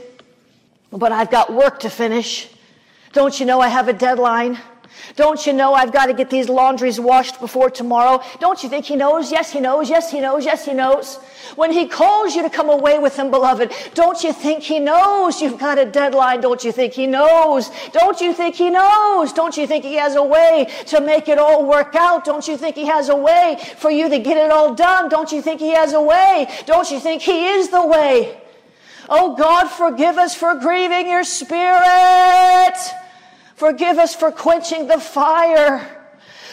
but 0.91 1.11
I've 1.11 1.31
got 1.31 1.51
work 1.53 1.79
to 1.81 1.89
finish. 1.89 2.49
Don't 3.11 3.39
you 3.39 3.45
know 3.45 3.59
I 3.59 3.67
have 3.67 3.87
a 3.87 3.93
deadline? 3.93 4.59
Don't 5.15 5.45
you 5.45 5.53
know 5.53 5.73
I've 5.73 5.93
got 5.93 6.07
to 6.07 6.13
get 6.13 6.29
these 6.29 6.49
laundries 6.49 6.99
washed 6.99 7.39
before 7.39 7.69
tomorrow? 7.69 8.23
Don't 8.39 8.63
you 8.63 8.69
think 8.69 8.85
he 8.85 8.95
knows? 8.95 9.31
Yes, 9.31 9.51
he 9.51 9.59
knows. 9.59 9.89
Yes, 9.89 10.11
he 10.11 10.19
knows. 10.19 10.45
Yes, 10.45 10.65
he 10.65 10.73
knows. 10.73 11.17
When 11.55 11.71
he 11.71 11.87
calls 11.87 12.35
you 12.35 12.41
to 12.41 12.49
come 12.49 12.69
away 12.69 12.97
with 12.97 13.15
him, 13.15 13.29
beloved, 13.29 13.71
don't 13.93 14.23
you 14.23 14.33
think 14.33 14.63
he 14.63 14.79
knows 14.79 15.41
you've 15.41 15.59
got 15.59 15.77
a 15.77 15.85
deadline? 15.85 16.41
Don't 16.41 16.63
you 16.63 16.71
think 16.71 16.93
he 16.93 17.05
knows? 17.05 17.69
Don't 17.91 18.19
you 18.21 18.33
think 18.33 18.55
he 18.55 18.69
knows? 18.69 19.33
Don't 19.33 19.55
you 19.55 19.67
think 19.67 19.83
he 19.83 19.95
has 19.95 20.15
a 20.15 20.23
way 20.23 20.71
to 20.87 20.99
make 21.01 21.27
it 21.27 21.37
all 21.37 21.65
work 21.65 21.95
out? 21.95 22.25
Don't 22.25 22.47
you 22.47 22.57
think 22.57 22.75
he 22.75 22.85
has 22.85 23.09
a 23.09 23.15
way 23.15 23.57
for 23.77 23.91
you 23.91 24.09
to 24.09 24.19
get 24.19 24.37
it 24.37 24.51
all 24.51 24.73
done? 24.73 25.09
Don't 25.09 25.31
you 25.31 25.41
think 25.41 25.59
he 25.59 25.71
has 25.71 25.93
a 25.93 26.01
way? 26.01 26.49
Don't 26.65 26.89
you 26.89 26.99
think 26.99 27.21
he 27.21 27.45
is 27.47 27.69
the 27.69 27.85
way? 27.85 28.41
Oh 29.09 29.35
God, 29.35 29.67
forgive 29.67 30.17
us 30.17 30.33
for 30.33 30.55
grieving 30.55 31.07
your 31.07 31.23
spirit. 31.23 32.77
Forgive 33.55 33.97
us 33.97 34.15
for 34.15 34.31
quenching 34.31 34.87
the 34.87 34.99
fire. 34.99 36.03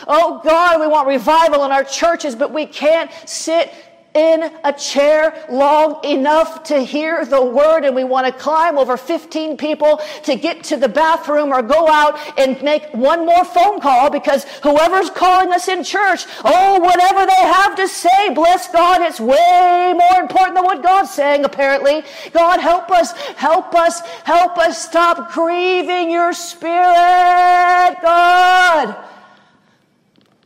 Oh 0.06 0.40
God, 0.44 0.80
we 0.80 0.86
want 0.86 1.08
revival 1.08 1.64
in 1.64 1.72
our 1.72 1.84
churches, 1.84 2.34
but 2.34 2.52
we 2.52 2.66
can't 2.66 3.10
sit 3.26 3.72
in 4.14 4.50
a 4.64 4.72
chair 4.72 5.46
long 5.48 6.04
enough 6.04 6.64
to 6.64 6.80
hear 6.80 7.24
the 7.24 7.44
word 7.44 7.84
and 7.84 7.94
we 7.94 8.02
want 8.02 8.26
to 8.26 8.32
climb 8.32 8.76
over 8.76 8.96
15 8.96 9.56
people 9.56 10.00
to 10.24 10.34
get 10.34 10.64
to 10.64 10.76
the 10.76 10.88
bathroom 10.88 11.52
or 11.52 11.62
go 11.62 11.88
out 11.88 12.18
and 12.38 12.60
make 12.62 12.82
one 12.92 13.24
more 13.24 13.44
phone 13.44 13.80
call 13.80 14.10
because 14.10 14.44
whoever's 14.62 15.10
calling 15.10 15.52
us 15.52 15.68
in 15.68 15.84
church, 15.84 16.26
oh, 16.44 16.80
whatever 16.80 17.24
they 17.24 17.32
have 17.32 17.76
to 17.76 17.86
say, 17.86 18.34
bless 18.34 18.72
God, 18.72 19.02
it's 19.02 19.20
way 19.20 19.94
more 19.96 20.20
important 20.20 20.56
than 20.56 20.64
what 20.64 20.82
God's 20.82 21.10
saying, 21.10 21.44
apparently. 21.44 22.02
God, 22.32 22.60
help 22.60 22.90
us, 22.90 23.12
help 23.36 23.74
us, 23.74 24.00
help 24.24 24.58
us 24.58 24.82
stop 24.82 25.32
grieving 25.32 26.10
your 26.10 26.32
spirit, 26.32 27.96
God. 28.02 29.09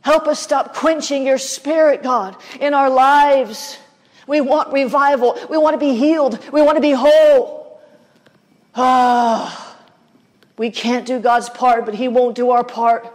Help 0.05 0.27
us 0.27 0.39
stop 0.39 0.75
quenching 0.75 1.25
your 1.25 1.39
spirit, 1.39 2.03
God, 2.03 2.35
in 2.59 2.75
our 2.75 2.91
lives. 2.91 3.79
We 4.27 4.39
want 4.39 4.71
revival. 4.71 5.35
We 5.49 5.57
want 5.57 5.73
to 5.73 5.79
be 5.79 5.95
healed. 5.95 6.37
We 6.53 6.61
want 6.61 6.77
to 6.77 6.81
be 6.81 6.91
whole. 6.91 7.81
Ah, 8.75 9.75
we 10.59 10.69
can't 10.69 11.07
do 11.07 11.17
God's 11.19 11.49
part, 11.49 11.85
but 11.85 11.95
He 11.95 12.07
won't 12.07 12.35
do 12.35 12.51
our 12.51 12.63
part. 12.63 13.11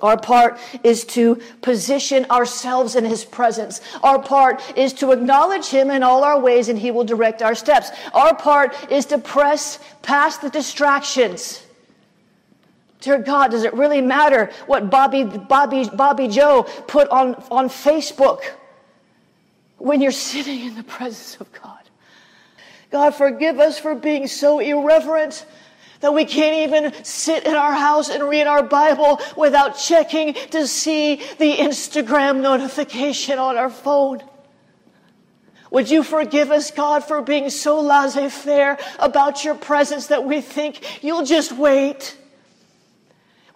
Our 0.00 0.16
part 0.16 0.58
is 0.82 1.04
to 1.08 1.42
position 1.60 2.24
ourselves 2.30 2.96
in 2.96 3.04
His 3.04 3.26
presence. 3.26 3.82
Our 4.02 4.18
part 4.18 4.62
is 4.78 4.94
to 4.94 5.12
acknowledge 5.12 5.66
Him 5.66 5.90
in 5.90 6.02
all 6.02 6.24
our 6.24 6.40
ways 6.40 6.70
and 6.70 6.78
He 6.78 6.90
will 6.90 7.04
direct 7.04 7.42
our 7.42 7.54
steps. 7.54 7.90
Our 8.14 8.34
part 8.34 8.74
is 8.90 9.04
to 9.06 9.18
press 9.18 9.78
past 10.00 10.40
the 10.40 10.48
distractions 10.48 11.62
Dear 13.00 13.18
God, 13.18 13.52
does 13.52 13.64
it 13.64 13.74
really 13.74 14.00
matter 14.00 14.50
what 14.66 14.90
Bobby, 14.90 15.24
Bobby, 15.24 15.88
Bobby 15.88 16.28
Joe 16.28 16.64
put 16.86 17.08
on, 17.08 17.34
on 17.50 17.68
Facebook? 17.68 18.42
when 19.78 20.00
you're 20.00 20.12
sitting 20.32 20.60
in 20.60 20.74
the 20.74 20.82
presence 20.82 21.36
of 21.40 21.50
God. 21.52 21.78
God, 22.90 23.14
forgive 23.14 23.58
us 23.58 23.78
for 23.78 23.94
being 23.94 24.26
so 24.26 24.60
irreverent 24.60 25.46
that 26.00 26.14
we 26.14 26.24
can't 26.24 26.72
even 26.72 27.04
sit 27.04 27.44
in 27.44 27.54
our 27.54 27.72
house 27.72 28.08
and 28.08 28.22
read 28.22 28.46
our 28.46 28.62
Bible 28.62 29.20
without 29.36 29.76
checking 29.76 30.32
to 30.32 30.66
see 30.66 31.16
the 31.38 31.56
Instagram 31.56 32.40
notification 32.40 33.38
on 33.38 33.56
our 33.56 33.68
phone. 33.68 34.22
Would 35.70 35.90
you 35.90 36.02
forgive 36.02 36.50
us, 36.50 36.70
God, 36.70 37.04
for 37.04 37.20
being 37.20 37.50
so 37.50 37.80
laissez 37.80 38.30
faire 38.30 38.78
about 38.98 39.44
your 39.44 39.54
presence 39.54 40.06
that 40.06 40.24
we 40.24 40.40
think 40.40 41.02
you'll 41.04 41.26
just 41.26 41.52
wait? 41.52 42.16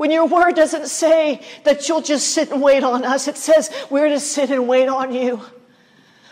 When 0.03 0.11
your 0.11 0.27
word 0.27 0.57
doesn't 0.57 0.89
say 0.89 1.41
that 1.63 1.89
you'll 1.89 2.03
just 2.03 2.35
sit 2.35 2.51
and 2.51 2.61
wait 2.61 2.83
on 2.83 3.05
us, 3.05 3.29
it 3.29 3.37
says 3.37 3.71
we're 3.89 4.09
to 4.09 4.19
sit 4.19 4.51
and 4.51 4.67
wait 4.67 4.89
on 4.89 5.15
you. 5.15 5.41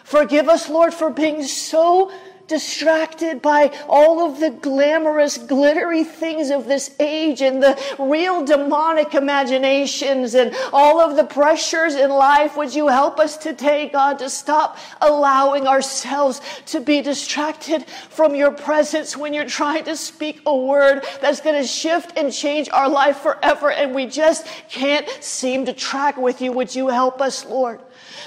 Forgive 0.03 0.49
us, 0.49 0.69
Lord, 0.69 0.93
for 0.93 1.09
being 1.09 1.45
so 1.45 2.11
distracted 2.51 3.41
by 3.41 3.73
all 3.89 4.29
of 4.29 4.41
the 4.41 4.51
glamorous, 4.51 5.39
glittery 5.39 6.03
things 6.03 6.51
of 6.51 6.67
this 6.67 6.95
age 6.99 7.41
and 7.41 7.63
the 7.63 7.81
real 7.99 8.45
demonic 8.45 9.15
imaginations 9.15 10.35
and 10.35 10.53
all 10.73 11.01
of 11.01 11.15
the 11.17 11.23
pressures 11.23 11.95
in 11.95 12.11
life. 12.11 12.57
Would 12.57 12.75
you 12.75 12.89
help 12.89 13.21
us 13.21 13.37
today, 13.37 13.89
God, 13.89 14.19
to 14.19 14.29
stop 14.29 14.77
allowing 15.01 15.69
ourselves 15.69 16.43
to 16.67 16.81
be 16.81 17.01
distracted 17.01 17.87
from 18.11 18.35
your 18.35 18.51
presence 18.51 19.17
when 19.17 19.33
you're 19.33 19.47
trying 19.47 19.85
to 19.85 19.97
speak 19.97 20.43
a 20.45 20.57
word 20.57 21.05
that's 21.21 21.41
going 21.41 21.61
to 21.61 21.67
shift 21.67 22.19
and 22.19 22.33
change 22.33 22.69
our 22.71 22.89
life 22.89 23.19
forever 23.19 23.71
and 23.71 23.95
we 23.95 24.07
just 24.07 24.45
can't 24.69 25.09
seem 25.21 25.67
to 25.67 25.73
track 25.73 26.17
with 26.17 26.43
you. 26.43 26.51
Would 26.51 26.75
you 26.75 26.89
help 26.89 27.21
us, 27.21 27.47
Lord? 27.47 27.81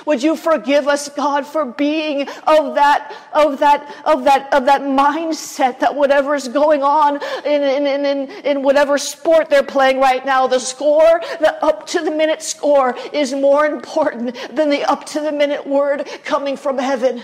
Would 0.06 0.24
you 0.24 0.36
forgive 0.36 0.88
us, 0.88 1.10
God, 1.10 1.46
for 1.46 1.66
being 1.66 2.28
of 2.48 2.76
that, 2.76 3.16
of 3.34 3.60
that, 3.60 3.94
of 4.06 4.24
that, 4.24 4.54
of 4.54 4.66
that 4.66 4.82
mindset 4.82 5.80
that 5.80 5.96
whatever 5.96 6.36
is 6.36 6.48
going 6.48 6.84
on 6.84 7.22
in, 7.46 7.64
in, 7.64 7.88
in, 7.88 8.06
in, 8.06 8.30
in 8.46 8.64
whatever 8.64 8.98
sport 8.98 9.50
they're 9.50 9.64
playing 9.64 10.00
right 10.00 10.26
now, 10.26 10.48
the 10.48 10.60
score, 10.60 11.22
the 11.40 11.64
up 11.64 11.88
to 11.88 12.02
the 12.02 12.12
minute 12.12 12.42
score 12.42 12.96
is 13.12 13.34
more 13.34 13.66
important 13.66 14.36
than 14.56 14.70
the 14.70 14.84
up 14.84 15.06
to 15.08 15.20
the 15.22 15.32
minute 15.32 15.66
word 15.66 16.08
coming 16.24 16.58
from 16.58 16.78
heaven. 16.78 17.24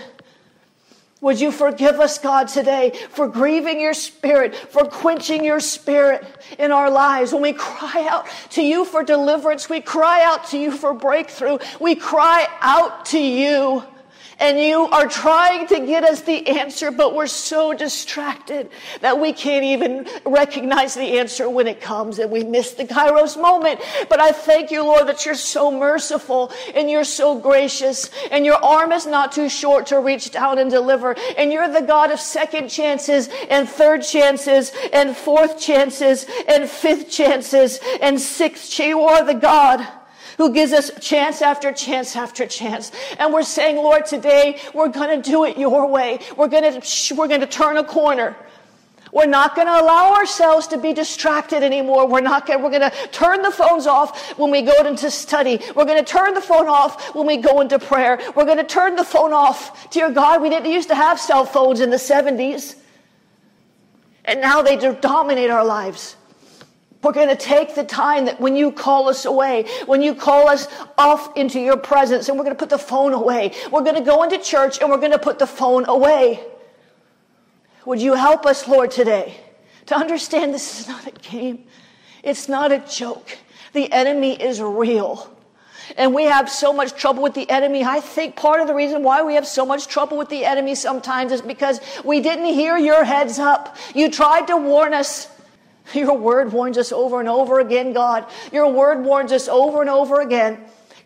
Would 1.20 1.38
you 1.38 1.52
forgive 1.52 2.00
us, 2.00 2.18
God, 2.18 2.48
today 2.48 2.98
for 3.10 3.28
grieving 3.28 3.78
your 3.80 3.92
spirit, 3.92 4.54
for 4.54 4.84
quenching 4.84 5.44
your 5.44 5.60
spirit 5.60 6.24
in 6.58 6.72
our 6.72 6.90
lives? 6.90 7.32
When 7.32 7.42
we 7.42 7.52
cry 7.52 8.06
out 8.10 8.26
to 8.50 8.62
you 8.62 8.86
for 8.86 9.04
deliverance, 9.04 9.68
we 9.68 9.82
cry 9.82 10.24
out 10.24 10.46
to 10.48 10.58
you 10.58 10.70
for 10.70 10.94
breakthrough, 10.94 11.58
we 11.78 11.94
cry 11.94 12.46
out 12.62 13.04
to 13.06 13.18
you 13.18 13.84
and 14.40 14.58
you 14.58 14.86
are 14.86 15.06
trying 15.06 15.66
to 15.68 15.80
get 15.80 16.02
us 16.02 16.22
the 16.22 16.48
answer, 16.48 16.90
but 16.90 17.14
we're 17.14 17.26
so 17.26 17.74
distracted 17.74 18.70
that 19.00 19.20
we 19.20 19.32
can't 19.32 19.64
even 19.64 20.08
recognize 20.24 20.94
the 20.94 21.18
answer 21.18 21.48
when 21.48 21.66
it 21.66 21.80
comes 21.80 22.18
and 22.18 22.30
we 22.30 22.42
miss 22.42 22.72
the 22.72 22.84
Kairos 22.84 23.40
moment. 23.40 23.80
But 24.08 24.20
I 24.20 24.32
thank 24.32 24.70
you, 24.70 24.82
Lord, 24.82 25.06
that 25.08 25.26
you're 25.26 25.34
so 25.34 25.70
merciful 25.70 26.52
and 26.74 26.90
you're 26.90 27.04
so 27.04 27.38
gracious 27.38 28.10
and 28.30 28.44
your 28.44 28.56
arm 28.56 28.92
is 28.92 29.06
not 29.06 29.32
too 29.32 29.48
short 29.48 29.86
to 29.88 30.00
reach 30.00 30.30
down 30.30 30.58
and 30.58 30.70
deliver. 30.70 31.14
And 31.36 31.52
you're 31.52 31.68
the 31.70 31.82
God 31.82 32.10
of 32.10 32.18
second 32.18 32.68
chances 32.68 33.28
and 33.50 33.68
third 33.68 34.02
chances 34.02 34.72
and 34.92 35.16
fourth 35.16 35.60
chances 35.60 36.26
and 36.48 36.68
fifth 36.68 37.10
chances 37.10 37.78
and 38.00 38.18
sixth. 38.18 38.78
You 38.78 39.02
are 39.02 39.24
the 39.24 39.34
God 39.34 39.86
who 40.40 40.50
gives 40.54 40.72
us 40.72 40.90
chance 41.02 41.42
after 41.42 41.70
chance 41.70 42.16
after 42.16 42.46
chance. 42.46 42.92
And 43.18 43.30
we're 43.30 43.42
saying, 43.42 43.76
Lord, 43.76 44.06
today 44.06 44.58
we're 44.72 44.88
going 44.88 45.20
to 45.20 45.30
do 45.30 45.44
it 45.44 45.58
your 45.58 45.86
way. 45.86 46.18
We're 46.34 46.48
going 46.48 46.80
to, 46.80 47.14
we're 47.14 47.28
going 47.28 47.42
to 47.42 47.46
turn 47.46 47.76
a 47.76 47.84
corner. 47.84 48.34
We're 49.12 49.26
not 49.26 49.54
going 49.54 49.66
to 49.66 49.78
allow 49.78 50.14
ourselves 50.14 50.66
to 50.68 50.78
be 50.78 50.94
distracted 50.94 51.62
anymore. 51.62 52.08
We're 52.08 52.22
not 52.22 52.46
going, 52.46 52.62
we're 52.62 52.70
going 52.70 52.90
to 52.90 53.08
turn 53.08 53.42
the 53.42 53.50
phones 53.50 53.86
off 53.86 54.38
when 54.38 54.50
we 54.50 54.62
go 54.62 54.86
into 54.86 55.10
study. 55.10 55.60
We're 55.76 55.84
going 55.84 56.02
to 56.02 56.10
turn 56.10 56.32
the 56.32 56.40
phone 56.40 56.68
off 56.68 57.14
when 57.14 57.26
we 57.26 57.36
go 57.36 57.60
into 57.60 57.78
prayer. 57.78 58.18
We're 58.34 58.46
going 58.46 58.56
to 58.56 58.64
turn 58.64 58.96
the 58.96 59.04
phone 59.04 59.34
off. 59.34 59.90
Dear 59.90 60.10
God, 60.10 60.40
we 60.40 60.48
didn't 60.48 60.72
used 60.72 60.88
to 60.88 60.94
have 60.94 61.20
cell 61.20 61.44
phones 61.44 61.80
in 61.80 61.90
the 61.90 61.98
70s. 61.98 62.76
And 64.24 64.40
now 64.40 64.62
they 64.62 64.78
dominate 65.02 65.50
our 65.50 65.66
lives. 65.66 66.16
We're 67.02 67.12
going 67.12 67.28
to 67.28 67.36
take 67.36 67.74
the 67.74 67.84
time 67.84 68.26
that 68.26 68.40
when 68.40 68.56
you 68.56 68.72
call 68.72 69.08
us 69.08 69.24
away, 69.24 69.66
when 69.86 70.02
you 70.02 70.14
call 70.14 70.48
us 70.48 70.68
off 70.98 71.34
into 71.36 71.58
your 71.58 71.78
presence, 71.78 72.28
and 72.28 72.36
we're 72.36 72.44
going 72.44 72.56
to 72.56 72.58
put 72.58 72.68
the 72.68 72.78
phone 72.78 73.14
away. 73.14 73.52
We're 73.72 73.82
going 73.82 73.96
to 73.96 74.02
go 74.02 74.22
into 74.22 74.38
church 74.38 74.80
and 74.80 74.90
we're 74.90 74.98
going 74.98 75.12
to 75.12 75.18
put 75.18 75.38
the 75.38 75.46
phone 75.46 75.86
away. 75.86 76.44
Would 77.86 78.02
you 78.02 78.14
help 78.14 78.44
us, 78.44 78.68
Lord, 78.68 78.90
today 78.90 79.34
to 79.86 79.96
understand 79.96 80.52
this 80.52 80.80
is 80.80 80.88
not 80.88 81.06
a 81.06 81.12
game? 81.12 81.64
It's 82.22 82.48
not 82.48 82.70
a 82.70 82.78
joke. 82.80 83.38
The 83.72 83.90
enemy 83.90 84.40
is 84.40 84.60
real. 84.60 85.34
And 85.96 86.14
we 86.14 86.24
have 86.24 86.50
so 86.50 86.72
much 86.72 86.92
trouble 86.94 87.22
with 87.22 87.34
the 87.34 87.48
enemy. 87.50 87.82
I 87.82 88.00
think 88.00 88.36
part 88.36 88.60
of 88.60 88.68
the 88.68 88.74
reason 88.74 89.02
why 89.02 89.22
we 89.22 89.34
have 89.34 89.46
so 89.46 89.64
much 89.64 89.88
trouble 89.88 90.18
with 90.18 90.28
the 90.28 90.44
enemy 90.44 90.74
sometimes 90.74 91.32
is 91.32 91.40
because 91.40 91.80
we 92.04 92.20
didn't 92.20 92.46
hear 92.46 92.76
your 92.76 93.04
heads 93.04 93.38
up. 93.38 93.76
You 93.94 94.10
tried 94.10 94.46
to 94.48 94.56
warn 94.56 94.92
us. 94.92 95.28
Your 95.94 96.16
word 96.16 96.52
warns 96.52 96.78
us 96.78 96.92
over 96.92 97.20
and 97.20 97.28
over 97.28 97.60
again, 97.60 97.92
God. 97.92 98.26
Your 98.52 98.70
word 98.72 99.04
warns 99.04 99.32
us 99.32 99.48
over 99.48 99.80
and 99.80 99.90
over 99.90 100.20
again. 100.20 100.58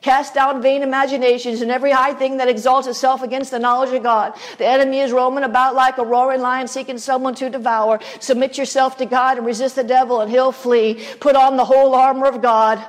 Cast 0.04 0.34
down 0.34 0.60
vain 0.60 0.82
imaginations 0.82 1.62
and 1.62 1.70
every 1.70 1.90
high 1.90 2.12
thing 2.12 2.36
that 2.36 2.46
exalts 2.46 2.86
itself 2.86 3.22
against 3.22 3.50
the 3.50 3.58
knowledge 3.58 3.94
of 3.94 4.02
God. 4.02 4.34
The 4.58 4.66
enemy 4.66 4.98
is 4.98 5.12
roaming 5.12 5.44
about 5.44 5.74
like 5.74 5.96
a 5.96 6.04
roaring 6.04 6.42
lion 6.42 6.68
seeking 6.68 6.98
someone 6.98 7.34
to 7.36 7.48
devour. 7.48 8.00
Submit 8.20 8.58
yourself 8.58 8.98
to 8.98 9.06
God 9.06 9.38
and 9.38 9.46
resist 9.46 9.76
the 9.76 9.82
devil 9.82 10.20
and 10.20 10.30
he'll 10.30 10.52
flee. 10.52 11.02
Put 11.20 11.36
on 11.36 11.56
the 11.56 11.64
whole 11.64 11.94
armor 11.94 12.26
of 12.26 12.42
God. 12.42 12.84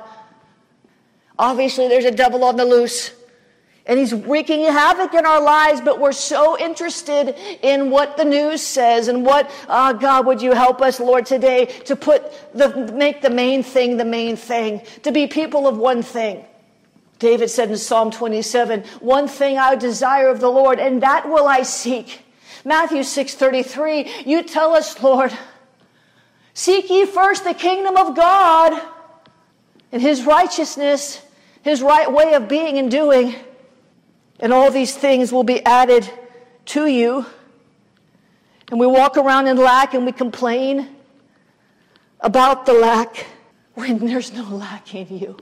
Obviously, 1.38 1.88
there's 1.88 2.04
a 2.04 2.10
devil 2.10 2.44
on 2.44 2.56
the 2.56 2.66
loose. 2.66 3.12
And 3.86 4.00
he's 4.00 4.12
wreaking 4.12 4.62
havoc 4.64 5.14
in 5.14 5.24
our 5.24 5.40
lives, 5.40 5.80
but 5.80 6.00
we're 6.00 6.10
so 6.10 6.58
interested 6.58 7.36
in 7.62 7.90
what 7.90 8.16
the 8.16 8.24
news 8.24 8.60
says 8.60 9.06
and 9.06 9.24
what, 9.24 9.48
uh, 9.68 9.92
God, 9.92 10.26
would 10.26 10.42
you 10.42 10.52
help 10.52 10.82
us, 10.82 10.98
Lord, 10.98 11.24
today 11.24 11.66
to 11.84 11.94
put 11.94 12.32
the, 12.52 12.92
make 12.92 13.22
the 13.22 13.30
main 13.30 13.62
thing 13.62 13.96
the 13.96 14.04
main 14.04 14.36
thing, 14.36 14.82
to 15.04 15.12
be 15.12 15.28
people 15.28 15.68
of 15.68 15.78
one 15.78 16.02
thing. 16.02 16.44
David 17.20 17.48
said 17.48 17.70
in 17.70 17.76
Psalm 17.76 18.10
27, 18.10 18.82
one 19.00 19.28
thing 19.28 19.56
I 19.56 19.76
desire 19.76 20.28
of 20.28 20.40
the 20.40 20.50
Lord, 20.50 20.80
and 20.80 21.02
that 21.02 21.28
will 21.28 21.46
I 21.46 21.62
seek. 21.62 22.22
Matthew 22.64 23.04
6:33, 23.04 24.26
you 24.26 24.42
tell 24.42 24.74
us, 24.74 25.00
Lord, 25.00 25.32
seek 26.52 26.90
ye 26.90 27.06
first 27.06 27.44
the 27.44 27.54
kingdom 27.54 27.96
of 27.96 28.16
God 28.16 28.82
and 29.92 30.02
his 30.02 30.24
righteousness, 30.26 31.22
his 31.62 31.80
right 31.80 32.10
way 32.12 32.34
of 32.34 32.48
being 32.48 32.76
and 32.76 32.90
doing 32.90 33.36
and 34.40 34.52
all 34.52 34.70
these 34.70 34.94
things 34.96 35.32
will 35.32 35.44
be 35.44 35.64
added 35.64 36.08
to 36.66 36.86
you. 36.86 37.26
And 38.70 38.80
we 38.80 38.86
walk 38.86 39.16
around 39.16 39.46
in 39.46 39.56
lack 39.56 39.94
and 39.94 40.04
we 40.04 40.12
complain 40.12 40.88
about 42.20 42.66
the 42.66 42.72
lack 42.72 43.26
when 43.74 43.98
there's 43.98 44.32
no 44.32 44.44
lack 44.44 44.94
in 44.94 45.18
you. 45.18 45.36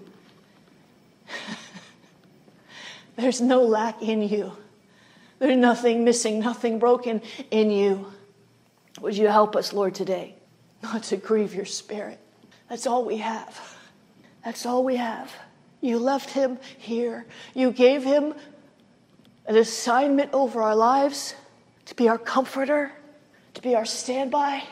there's 3.16 3.40
no 3.40 3.62
lack 3.62 4.02
in 4.02 4.22
you. 4.22 4.52
There's 5.38 5.57
nothing 5.57 6.04
missing, 6.04 6.40
nothing 6.40 6.78
broken 6.78 7.22
in 7.50 7.70
you. 7.70 8.12
Would 9.00 9.16
you 9.16 9.28
help 9.28 9.57
us, 9.57 9.72
Lord, 9.72 9.94
today 9.94 10.37
not 10.83 11.02
to 11.04 11.16
grieve 11.16 11.54
your 11.54 11.64
spirit? 11.64 12.18
That's 12.68 12.87
all 12.87 13.04
we 13.04 13.18
have. 13.18 13.76
That's 14.44 14.66
all 14.66 14.85
we 14.85 14.96
have. 14.96 15.33
You 15.80 15.98
left 15.98 16.30
him 16.30 16.59
here. 16.78 17.26
You 17.54 17.72
gave 17.72 18.04
him 18.04 18.35
an 19.46 19.57
assignment 19.57 20.33
over 20.33 20.62
our 20.62 20.76
lives 20.76 21.35
to 21.87 21.94
be 21.94 22.09
our 22.09 22.18
comforter, 22.18 22.92
to 23.54 23.62
be 23.62 23.74
our 23.74 23.85
standby, 23.85 24.62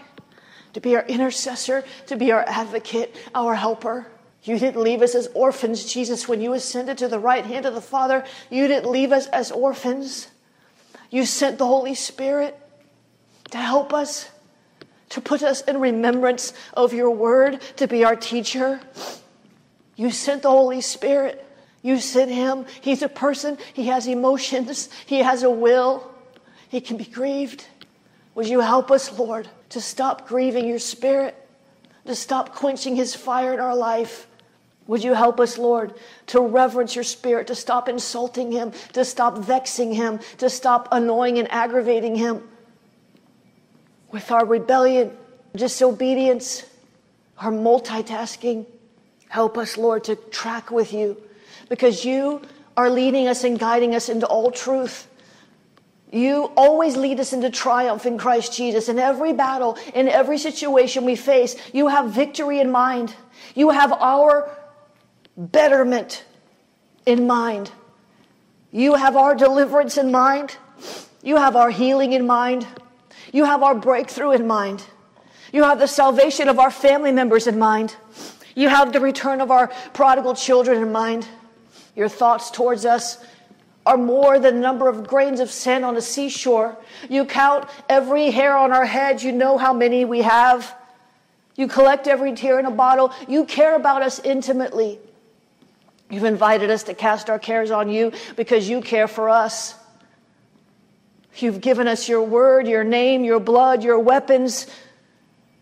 to 0.73 0.81
be 0.81 0.97
our 0.97 1.05
intercessor, 1.05 1.85
to 2.07 2.17
be 2.17 2.33
our 2.33 2.45
advocate, 2.47 3.15
our 3.35 3.55
helper. 3.55 4.07
You 4.45 4.59
didn't 4.59 4.83
leave 4.83 5.03
us 5.03 5.15
as 5.15 5.29
orphans, 5.35 5.85
Jesus, 5.85 6.27
when 6.27 6.41
you 6.41 6.53
ascended 6.55 6.99
to 6.99 7.09
the 7.09 7.19
right 7.19 7.45
hand 7.45 7.67
of 7.67 7.75
the 7.75 7.81
Father. 7.81 8.25
You 8.51 8.67
didn't 8.67 8.91
leave 8.91 9.13
us 9.13 9.27
as 9.29 9.53
orphans. 9.53 10.29
You 11.11 11.27
sent 11.27 11.59
the 11.59 11.67
Holy 11.67 11.95
Spirit 11.95 12.59
to 13.51 13.59
help 13.59 13.93
us, 13.93 14.29
to 15.11 15.21
put 15.21 15.43
us 15.43 15.61
in 15.61 15.79
remembrance 15.79 16.55
of 16.73 16.93
your 16.93 17.11
word, 17.11 17.61
to 17.77 17.87
be 17.87 18.03
our 18.05 18.17
teacher. 18.17 18.81
You 19.95 20.11
sent 20.11 20.43
the 20.43 20.51
Holy 20.51 20.81
Spirit 20.81 21.47
you 21.83 21.99
sent 21.99 22.31
him. 22.31 22.65
He's 22.81 23.03
a 23.03 23.09
person. 23.09 23.59
He 23.75 23.87
has 23.87 24.07
emotions. 24.07 24.89
He 25.05 25.19
has 25.19 25.43
a 25.43 25.51
will. 25.51 26.09
He 26.69 26.81
can 26.81 26.97
be 26.97 27.05
grieved. 27.05 27.67
Would 28.35 28.49
you 28.49 28.61
help 28.61 28.91
us, 28.91 29.19
Lord, 29.19 29.49
to 29.71 29.81
stop 29.81 30.27
grieving 30.27 30.67
your 30.67 30.79
spirit, 30.79 31.37
to 32.07 32.15
stop 32.15 32.55
quenching 32.55 32.97
his 32.97 33.15
fire 33.15 33.53
in 33.53 33.61
our 33.61 33.77
life? 33.77 34.27
Would 34.87 35.05
you 35.05 35.15
help 35.15 35.39
us, 35.39 35.59
Lord, 35.59 35.95
to 36.29 36.41
reverence 36.41 36.95
your 36.95 37.05
spirit, 37.05 37.49
to 37.49 37.55
stop 37.55 37.89
insulting 37.89 38.51
him, 38.51 38.73
to 38.95 39.05
stop 39.05 39.39
vexing 39.39 39.93
him, 39.93 40.21
to 40.39 40.49
stop 40.49 40.89
annoying 40.93 41.39
and 41.39 41.51
aggravating 41.53 42.17
him 42.17 42.49
with 44.11 44.31
our 44.31 44.45
rebellion, 44.45 45.17
disobedience, 45.55 46.65
our 47.39 47.53
multitasking. 47.53 48.67
Help 49.29 49.57
us, 49.57 49.77
Lord, 49.77 50.05
to 50.05 50.17
track 50.17 50.71
with 50.71 50.93
you 50.93 51.17
because 51.73 52.05
you 52.05 52.43
are 52.77 52.91
leading 52.91 53.29
us 53.29 53.45
and 53.45 53.59
guiding 53.59 53.95
us 53.95 54.11
into 54.11 54.27
all 54.27 54.51
truth. 54.51 55.09
You 56.13 56.53
always 56.55 56.99
lead 56.99 57.19
us 57.19 57.33
into 57.33 57.49
triumph 57.49 58.05
in 58.05 58.19
Christ 58.19 58.55
Jesus. 58.55 58.91
In 58.91 58.99
every 58.99 59.33
battle, 59.33 59.79
in 59.95 60.07
every 60.07 60.37
situation 60.37 61.07
we 61.07 61.17
face, 61.17 61.57
you 61.73 61.89
have 61.89 62.11
victory 62.11 62.61
in 62.61 62.71
mind. 62.71 63.17
You 63.55 63.71
have 63.71 63.91
our 63.91 64.55
betterment 65.35 66.27
in 67.07 67.27
mind. 67.27 67.73
You 68.71 68.93
have 68.93 69.17
our 69.17 69.35
deliverance 69.35 69.97
in 69.97 70.13
mind. 70.13 70.55
You 71.23 71.37
have 71.37 71.57
our 71.57 71.71
healing 71.71 72.13
in 72.13 72.27
mind. 72.27 72.67
You 73.33 73.47
have 73.47 73.63
our 73.63 73.75
breakthrough 73.75 74.33
in 74.33 74.47
mind. 74.47 74.85
You 75.55 75.63
have 75.63 75.79
the 75.79 75.89
salvation 75.89 76.51
of 76.51 76.59
our 76.59 76.71
family 76.71 77.13
members 77.13 77.47
in 77.47 77.59
mind. 77.59 77.97
You 78.55 78.69
have 78.69 78.93
the 78.93 79.01
return 79.01 79.41
of 79.41 79.51
our 79.51 79.69
prodigal 79.95 80.35
children 80.35 80.83
in 80.83 80.93
mind. 80.93 81.27
Your 81.95 82.09
thoughts 82.09 82.51
towards 82.51 82.85
us 82.85 83.19
are 83.85 83.97
more 83.97 84.39
than 84.39 84.57
the 84.57 84.61
number 84.61 84.89
of 84.89 85.07
grains 85.07 85.41
of 85.41 85.51
sand 85.51 85.85
on 85.85 85.97
a 85.97 86.01
seashore. 86.01 86.77
You 87.09 87.25
count 87.25 87.69
every 87.89 88.31
hair 88.31 88.57
on 88.57 88.73
our 88.73 88.85
head. 88.85 89.23
You 89.23 89.33
know 89.33 89.59
how 89.59 89.73
many 89.73 90.05
we 90.05 90.23
have. 90.23 90.75
You 91.57 91.69
collect 91.69 92.07
every 92.07 92.35
tear 92.35 92.59
in 92.59 92.67
a 92.67 92.71
bottle. 92.71 93.13
You 93.29 93.45
care 93.45 93.75
about 93.75 94.03
us 94.03 94.21
intimately. 94.21 94.99
You've 96.11 96.25
invited 96.25 96.71
us 96.71 96.85
to 96.85 96.95
cast 96.95 97.29
our 97.29 97.39
cares 97.39 97.71
on 97.71 97.89
you 97.89 98.13
because 98.37 98.69
you 98.69 98.81
care 98.81 99.09
for 99.09 99.29
us. 99.29 99.75
You've 101.37 101.61
given 101.61 101.89
us 101.89 102.09
your 102.09 102.23
word, 102.23 102.69
your 102.69 102.85
name, 102.85 103.25
your 103.25 103.41
blood, 103.41 103.83
your 103.83 103.99
weapons, 103.99 104.67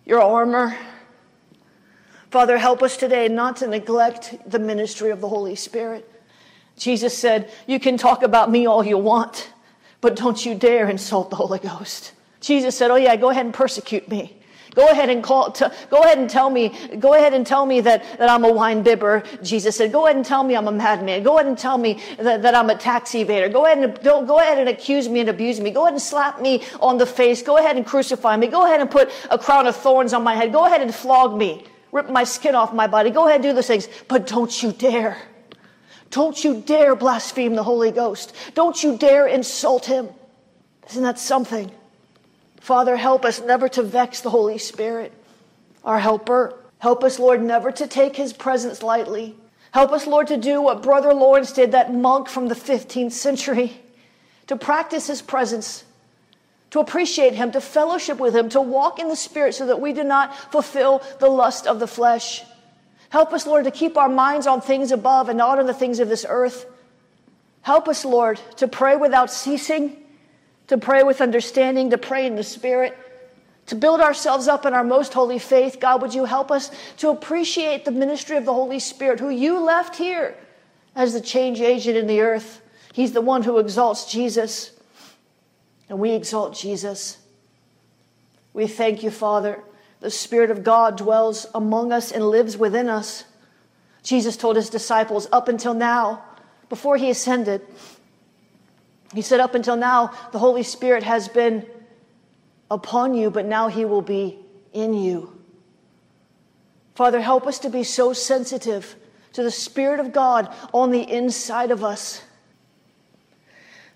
your 0.04 0.20
armor. 0.20 0.76
Father, 2.30 2.58
help 2.58 2.82
us 2.82 2.96
today 2.96 3.28
not 3.28 3.56
to 3.58 3.68
neglect 3.68 4.36
the 4.50 4.58
ministry 4.58 5.10
of 5.10 5.20
the 5.20 5.28
Holy 5.28 5.54
Spirit. 5.54 6.09
Jesus 6.80 7.16
said, 7.16 7.52
You 7.66 7.78
can 7.78 7.96
talk 7.98 8.22
about 8.22 8.50
me 8.50 8.66
all 8.66 8.84
you 8.84 8.96
want, 8.96 9.52
but 10.00 10.16
don't 10.16 10.44
you 10.44 10.54
dare 10.54 10.88
insult 10.88 11.28
the 11.28 11.36
Holy 11.36 11.58
Ghost. 11.58 12.12
Jesus 12.40 12.76
said, 12.76 12.90
Oh, 12.90 12.96
yeah, 12.96 13.14
go 13.16 13.28
ahead 13.28 13.44
and 13.44 13.54
persecute 13.54 14.08
me. 14.08 14.36
Go 14.74 14.86
ahead 14.86 15.10
and 15.10 15.22
call, 15.22 15.50
t- 15.50 15.66
go 15.90 16.02
ahead 16.02 16.18
and 16.18 16.30
tell 16.30 16.48
me, 16.48 16.72
go 16.98 17.14
ahead 17.14 17.34
and 17.34 17.46
tell 17.46 17.66
me 17.66 17.80
that, 17.80 18.04
that 18.18 18.30
I'm 18.30 18.44
a 18.44 18.52
wine 18.52 18.82
bibber. 18.82 19.24
Jesus 19.42 19.76
said, 19.76 19.90
go 19.90 20.06
ahead 20.06 20.14
and 20.14 20.24
tell 20.24 20.44
me 20.44 20.54
I'm 20.54 20.68
a 20.68 20.72
madman. 20.72 21.24
Go 21.24 21.34
ahead 21.34 21.48
and 21.48 21.58
tell 21.58 21.76
me 21.76 22.00
that, 22.18 22.42
that 22.42 22.54
I'm 22.54 22.70
a 22.70 22.76
tax 22.76 23.10
evader. 23.10 23.52
Go 23.52 23.66
ahead 23.66 23.78
and, 23.78 24.00
go, 24.04 24.24
go 24.24 24.38
ahead 24.38 24.58
and 24.58 24.68
accuse 24.68 25.08
me 25.08 25.20
and 25.20 25.28
abuse 25.28 25.60
me. 25.60 25.72
Go 25.72 25.82
ahead 25.82 25.94
and 25.94 26.02
slap 26.02 26.40
me 26.40 26.62
on 26.80 26.98
the 26.98 27.06
face. 27.06 27.42
Go 27.42 27.58
ahead 27.58 27.76
and 27.76 27.84
crucify 27.84 28.36
me. 28.36 28.46
Go 28.46 28.64
ahead 28.64 28.80
and 28.80 28.88
put 28.88 29.10
a 29.28 29.38
crown 29.38 29.66
of 29.66 29.74
thorns 29.74 30.12
on 30.12 30.22
my 30.22 30.36
head. 30.36 30.52
Go 30.52 30.64
ahead 30.66 30.82
and 30.82 30.94
flog 30.94 31.36
me. 31.36 31.64
Rip 31.90 32.08
my 32.08 32.22
skin 32.22 32.54
off 32.54 32.72
my 32.72 32.86
body. 32.86 33.10
Go 33.10 33.26
ahead 33.26 33.40
and 33.40 33.42
do 33.42 33.52
those 33.52 33.66
things. 33.66 33.88
But 34.06 34.28
don't 34.28 34.62
you 34.62 34.70
dare 34.70 35.16
don't 36.10 36.42
you 36.42 36.60
dare 36.60 36.94
blaspheme 36.96 37.54
the 37.54 37.62
Holy 37.62 37.92
Ghost. 37.92 38.34
Don't 38.54 38.82
you 38.82 38.96
dare 38.96 39.26
insult 39.26 39.86
him. 39.86 40.08
Isn't 40.88 41.04
that 41.04 41.18
something? 41.18 41.70
Father, 42.60 42.96
help 42.96 43.24
us 43.24 43.40
never 43.40 43.68
to 43.70 43.82
vex 43.82 44.20
the 44.20 44.30
Holy 44.30 44.58
Spirit, 44.58 45.12
our 45.84 45.98
helper. 45.98 46.54
Help 46.78 47.04
us, 47.04 47.18
Lord, 47.18 47.42
never 47.42 47.70
to 47.72 47.86
take 47.86 48.16
his 48.16 48.32
presence 48.32 48.82
lightly. 48.82 49.36
Help 49.72 49.92
us, 49.92 50.06
Lord, 50.06 50.26
to 50.28 50.36
do 50.36 50.60
what 50.60 50.82
Brother 50.82 51.14
Lawrence 51.14 51.52
did, 51.52 51.72
that 51.72 51.94
monk 51.94 52.28
from 52.28 52.48
the 52.48 52.54
15th 52.56 53.12
century, 53.12 53.80
to 54.48 54.56
practice 54.56 55.06
his 55.06 55.22
presence, 55.22 55.84
to 56.70 56.80
appreciate 56.80 57.34
him, 57.34 57.52
to 57.52 57.60
fellowship 57.60 58.18
with 58.18 58.34
him, 58.34 58.48
to 58.48 58.60
walk 58.60 58.98
in 58.98 59.08
the 59.08 59.16
Spirit 59.16 59.54
so 59.54 59.66
that 59.66 59.80
we 59.80 59.92
do 59.92 60.02
not 60.02 60.34
fulfill 60.50 61.02
the 61.20 61.28
lust 61.28 61.66
of 61.68 61.78
the 61.78 61.86
flesh. 61.86 62.42
Help 63.10 63.32
us, 63.32 63.44
Lord, 63.46 63.64
to 63.64 63.72
keep 63.72 63.96
our 63.96 64.08
minds 64.08 64.46
on 64.46 64.60
things 64.60 64.92
above 64.92 65.28
and 65.28 65.36
not 65.36 65.58
on 65.58 65.66
the 65.66 65.74
things 65.74 65.98
of 65.98 66.08
this 66.08 66.24
earth. 66.28 66.64
Help 67.62 67.88
us, 67.88 68.04
Lord, 68.04 68.40
to 68.56 68.68
pray 68.68 68.96
without 68.96 69.30
ceasing, 69.32 69.96
to 70.68 70.78
pray 70.78 71.02
with 71.02 71.20
understanding, 71.20 71.90
to 71.90 71.98
pray 71.98 72.24
in 72.24 72.36
the 72.36 72.44
Spirit, 72.44 72.96
to 73.66 73.74
build 73.74 74.00
ourselves 74.00 74.46
up 74.46 74.64
in 74.64 74.74
our 74.74 74.84
most 74.84 75.12
holy 75.12 75.40
faith. 75.40 75.78
God, 75.80 76.00
would 76.02 76.14
you 76.14 76.24
help 76.24 76.52
us 76.52 76.70
to 76.98 77.10
appreciate 77.10 77.84
the 77.84 77.90
ministry 77.90 78.36
of 78.36 78.44
the 78.44 78.54
Holy 78.54 78.78
Spirit, 78.78 79.18
who 79.18 79.28
you 79.28 79.58
left 79.58 79.96
here 79.96 80.36
as 80.94 81.12
the 81.12 81.20
change 81.20 81.60
agent 81.60 81.96
in 81.96 82.06
the 82.06 82.20
earth? 82.20 82.62
He's 82.92 83.12
the 83.12 83.20
one 83.20 83.42
who 83.42 83.58
exalts 83.58 84.10
Jesus, 84.10 84.70
and 85.88 85.98
we 85.98 86.12
exalt 86.12 86.56
Jesus. 86.56 87.18
We 88.52 88.68
thank 88.68 89.02
you, 89.02 89.10
Father 89.10 89.64
the 90.00 90.10
Spirit 90.10 90.50
of 90.50 90.64
God 90.64 90.96
dwells 90.96 91.46
among 91.54 91.92
us 91.92 92.10
and 92.10 92.28
lives 92.28 92.56
within 92.56 92.88
us. 92.88 93.24
Jesus 94.02 94.36
told 94.36 94.56
his 94.56 94.70
disciples 94.70 95.28
up 95.30 95.48
until 95.48 95.74
now, 95.74 96.24
before 96.68 96.96
he 96.96 97.10
ascended, 97.10 97.62
he 99.14 99.22
said, 99.22 99.40
Up 99.40 99.54
until 99.54 99.76
now, 99.76 100.12
the 100.32 100.38
Holy 100.38 100.62
Spirit 100.62 101.02
has 101.02 101.28
been 101.28 101.66
upon 102.70 103.14
you, 103.14 103.30
but 103.30 103.44
now 103.44 103.68
he 103.68 103.84
will 103.84 104.02
be 104.02 104.38
in 104.72 104.94
you. 104.94 105.36
Father, 106.94 107.20
help 107.20 107.46
us 107.46 107.58
to 107.60 107.70
be 107.70 107.82
so 107.82 108.12
sensitive 108.12 108.96
to 109.32 109.42
the 109.42 109.50
Spirit 109.50 110.00
of 110.00 110.12
God 110.12 110.54
on 110.72 110.90
the 110.90 111.02
inside 111.02 111.70
of 111.70 111.84
us 111.84 112.22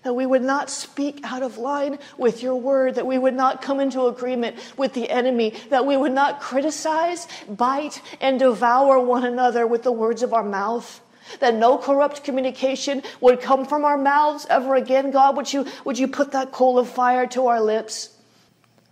that 0.05 0.13
we 0.13 0.27
would 0.27 0.43
not 0.43 0.69
speak 0.69 1.19
out 1.23 1.41
of 1.41 1.57
line 1.57 1.97
with 2.15 2.43
your 2.43 2.55
word, 2.55 2.93
that 2.93 3.07
we 3.07 3.17
would 3.17 3.33
not 3.33 3.59
come 3.59 3.79
into 3.79 4.05
agreement 4.05 4.55
with 4.77 4.93
the 4.93 5.09
enemy, 5.09 5.51
that 5.71 5.87
we 5.87 5.97
would 5.97 6.11
not 6.11 6.39
criticize, 6.39 7.27
bite, 7.49 8.03
and 8.21 8.37
devour 8.37 8.99
one 8.99 9.25
another 9.25 9.65
with 9.65 9.81
the 9.81 9.91
words 9.91 10.21
of 10.21 10.31
our 10.31 10.43
mouth. 10.43 11.01
That 11.39 11.55
no 11.55 11.79
corrupt 11.79 12.23
communication 12.23 13.01
would 13.19 13.41
come 13.41 13.65
from 13.65 13.83
our 13.83 13.97
mouths 13.97 14.45
ever 14.47 14.75
again. 14.75 15.09
God, 15.09 15.35
would 15.37 15.51
you, 15.51 15.65
would 15.85 15.97
you 15.97 16.07
put 16.07 16.33
that 16.33 16.51
coal 16.51 16.77
of 16.77 16.87
fire 16.87 17.25
to 17.29 17.47
our 17.47 17.59
lips? 17.59 18.15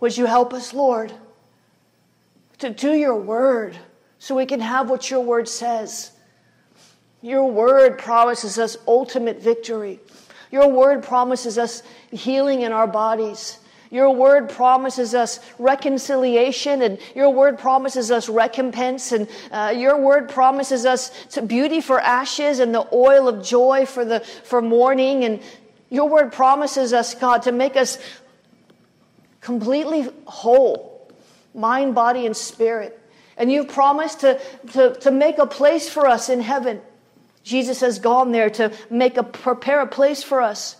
Would 0.00 0.16
you 0.16 0.26
help 0.26 0.52
us, 0.52 0.74
Lord, 0.74 1.12
to 2.58 2.70
do 2.70 2.90
your 2.90 3.14
word 3.14 3.76
so 4.18 4.34
we 4.34 4.46
can 4.46 4.58
have 4.58 4.90
what 4.90 5.08
your 5.12 5.20
word 5.20 5.48
says? 5.48 6.10
Your 7.22 7.48
word 7.48 7.98
promises 7.98 8.58
us 8.58 8.76
ultimate 8.88 9.40
victory. 9.40 10.00
Your 10.54 10.68
word 10.68 11.02
promises 11.02 11.58
us 11.58 11.82
healing 12.12 12.62
in 12.62 12.70
our 12.70 12.86
bodies. 12.86 13.58
Your 13.90 14.14
word 14.14 14.48
promises 14.48 15.12
us 15.12 15.40
reconciliation, 15.58 16.80
and 16.80 17.00
your 17.12 17.30
word 17.30 17.58
promises 17.58 18.12
us 18.12 18.28
recompense, 18.28 19.10
and 19.10 19.28
uh, 19.50 19.74
your 19.76 20.00
word 20.00 20.28
promises 20.28 20.86
us 20.86 21.10
beauty 21.44 21.80
for 21.80 22.00
ashes 22.00 22.60
and 22.60 22.72
the 22.72 22.86
oil 22.92 23.26
of 23.26 23.44
joy 23.44 23.84
for 23.84 24.04
the 24.04 24.20
for 24.20 24.62
mourning. 24.62 25.24
And 25.24 25.42
your 25.90 26.08
word 26.08 26.32
promises 26.32 26.92
us, 26.92 27.16
God, 27.16 27.42
to 27.42 27.50
make 27.50 27.74
us 27.76 27.98
completely 29.40 30.08
whole, 30.24 31.10
mind, 31.52 31.96
body, 31.96 32.26
and 32.26 32.36
spirit. 32.36 32.96
And 33.36 33.50
you've 33.50 33.70
promised 33.70 34.20
to, 34.20 34.40
to, 34.74 34.94
to 35.00 35.10
make 35.10 35.38
a 35.38 35.46
place 35.46 35.88
for 35.88 36.06
us 36.06 36.28
in 36.28 36.40
heaven. 36.40 36.80
Jesus 37.44 37.80
has 37.80 37.98
gone 38.00 38.32
there 38.32 38.50
to 38.50 38.72
make 38.90 39.16
a 39.16 39.22
prepare 39.22 39.82
a 39.82 39.86
place 39.86 40.22
for 40.22 40.40
us. 40.40 40.76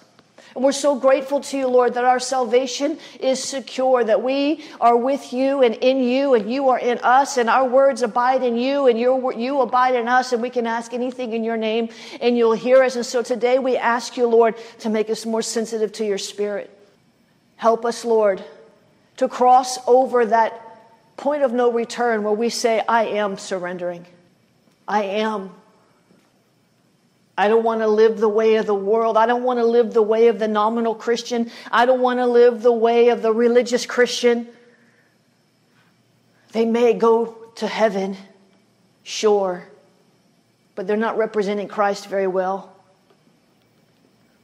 And 0.55 0.63
we're 0.63 0.73
so 0.73 0.95
grateful 0.95 1.41
to 1.41 1.59
you, 1.59 1.67
Lord, 1.67 1.95
that 1.95 2.05
our 2.05 2.21
salvation 2.21 2.99
is 3.19 3.43
secure, 3.43 4.05
that 4.05 4.23
we 4.23 4.65
are 4.81 4.97
with 4.97 5.33
you 5.33 5.63
and 5.63 5.75
in 5.75 5.99
you, 6.03 6.35
and 6.35 6.51
you 6.51 6.69
are 6.69 6.79
in 6.79 6.99
us, 6.99 7.37
and 7.37 7.51
our 7.51 7.69
words 7.69 8.03
abide 8.03 8.45
in 8.45 8.57
you, 8.57 8.87
and 8.87 8.99
your, 8.99 9.33
you 9.33 9.61
abide 9.61 9.97
in 9.97 10.07
us, 10.07 10.33
and 10.33 10.41
we 10.41 10.51
can 10.51 10.67
ask 10.67 10.95
anything 10.95 11.33
in 11.33 11.43
your 11.43 11.57
name, 11.57 11.89
and 12.21 12.37
you'll 12.37 12.53
hear 12.53 12.85
us. 12.85 12.95
And 12.95 13.05
so 13.05 13.21
today 13.21 13.59
we 13.59 13.77
ask 13.77 14.17
you, 14.17 14.29
Lord, 14.29 14.55
to 14.81 14.91
make 14.91 15.11
us 15.11 15.27
more 15.27 15.43
sensitive 15.43 15.93
to 15.95 16.07
your 16.07 16.19
spirit. 16.19 16.71
Help 17.57 17.85
us, 17.85 18.05
Lord, 18.05 18.45
to 19.17 19.29
cross 19.29 19.79
over 19.89 20.25
that 20.25 20.61
point 21.17 21.43
of 21.43 21.53
no 21.53 21.73
return 21.73 22.23
where 22.23 22.33
we 22.33 22.49
say, 22.49 22.81
I 22.89 23.07
am 23.07 23.39
surrendering. 23.39 24.07
I 24.87 25.03
am 25.03 25.51
I 27.37 27.49
don't 27.49 27.65
want 27.65 27.81
to 27.81 27.89
live 27.89 28.19
the 28.19 28.29
way 28.29 28.57
of 28.57 28.67
the 28.67 28.75
world. 28.75 29.17
I 29.17 29.27
don't 29.27 29.43
want 29.43 29.59
to 29.59 29.65
live 29.65 29.93
the 29.93 30.03
way 30.03 30.29
of 30.29 30.39
the 30.39 30.49
nominal 30.49 30.95
Christian. 30.95 31.51
I 31.71 31.85
don't 31.85 32.01
want 32.01 32.21
to 32.21 32.27
live 32.27 32.63
the 32.63 32.73
way 32.73 33.09
of 33.09 33.23
the 33.23 33.33
religious 33.33 33.87
Christian. 33.87 34.47
They 36.53 36.65
may 36.65 36.95
go 36.95 37.37
to 37.57 37.67
heaven, 37.67 38.17
sure, 39.03 39.69
but 40.77 40.87
they're 40.87 40.97
not 40.97 41.19
representing 41.19 41.67
Christ 41.67 42.07
very 42.07 42.29
well. 42.29 42.73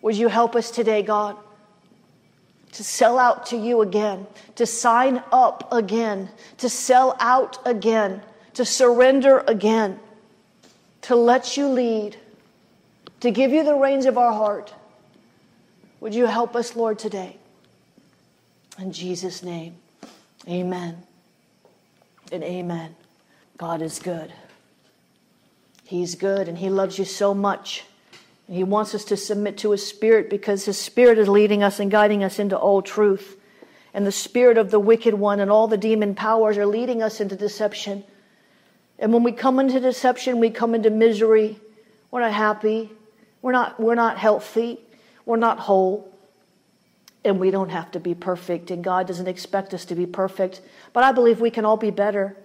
Would 0.02 0.16
you 0.16 0.28
help 0.28 0.56
us 0.56 0.70
today, 0.70 1.02
God, 1.02 1.36
to 2.72 2.82
sell 2.82 3.18
out 3.18 3.46
to 3.46 3.56
you 3.56 3.82
again, 3.82 4.26
to 4.56 4.66
sign 4.66 5.22
up 5.30 5.72
again, 5.72 6.30
to 6.58 6.68
sell 6.68 7.16
out 7.20 7.58
again, 7.66 8.22
to 8.54 8.64
surrender 8.64 9.44
again? 9.46 10.00
to 11.02 11.16
let 11.16 11.56
you 11.56 11.68
lead, 11.68 12.16
to 13.20 13.30
give 13.30 13.52
you 13.52 13.62
the 13.64 13.74
reins 13.74 14.06
of 14.06 14.18
our 14.18 14.32
heart. 14.32 14.72
Would 16.00 16.14
you 16.14 16.26
help 16.26 16.56
us, 16.56 16.74
Lord, 16.74 16.98
today? 16.98 17.36
In 18.78 18.92
Jesus' 18.92 19.42
name, 19.42 19.76
amen 20.48 21.02
and 22.32 22.42
amen. 22.42 22.94
God 23.58 23.82
is 23.82 23.98
good. 23.98 24.32
He's 25.84 26.14
good 26.14 26.48
and 26.48 26.56
He 26.56 26.70
loves 26.70 26.98
you 26.98 27.04
so 27.04 27.34
much. 27.34 27.84
And 28.46 28.56
He 28.56 28.64
wants 28.64 28.94
us 28.94 29.04
to 29.06 29.16
submit 29.16 29.58
to 29.58 29.72
His 29.72 29.86
Spirit 29.86 30.30
because 30.30 30.64
His 30.64 30.78
Spirit 30.78 31.18
is 31.18 31.28
leading 31.28 31.62
us 31.62 31.78
and 31.78 31.90
guiding 31.90 32.24
us 32.24 32.38
into 32.38 32.56
all 32.56 32.80
truth. 32.80 33.36
And 33.92 34.06
the 34.06 34.12
spirit 34.12 34.56
of 34.56 34.70
the 34.70 34.78
wicked 34.78 35.14
one 35.14 35.40
and 35.40 35.50
all 35.50 35.66
the 35.66 35.76
demon 35.76 36.14
powers 36.14 36.56
are 36.56 36.66
leading 36.66 37.02
us 37.02 37.20
into 37.20 37.34
deception. 37.34 38.04
And 39.00 39.12
when 39.12 39.24
we 39.24 39.32
come 39.32 39.58
into 39.58 39.80
deception, 39.80 40.38
we 40.38 40.50
come 40.50 40.74
into 40.74 40.90
misery. 40.90 41.58
We're 42.10 42.20
not 42.20 42.32
happy. 42.32 42.90
We're 43.42 43.52
not, 43.52 43.80
we're 43.80 43.94
not 43.94 44.18
healthy. 44.18 44.80
We're 45.24 45.36
not 45.36 45.60
whole. 45.60 46.12
And 47.24 47.38
we 47.38 47.50
don't 47.50 47.68
have 47.70 47.90
to 47.92 48.00
be 48.00 48.14
perfect. 48.14 48.70
And 48.70 48.82
God 48.82 49.06
doesn't 49.06 49.28
expect 49.28 49.74
us 49.74 49.84
to 49.86 49.94
be 49.94 50.06
perfect. 50.06 50.60
But 50.92 51.04
I 51.04 51.12
believe 51.12 51.40
we 51.40 51.50
can 51.50 51.64
all 51.64 51.76
be 51.76 51.90
better. 51.90 52.36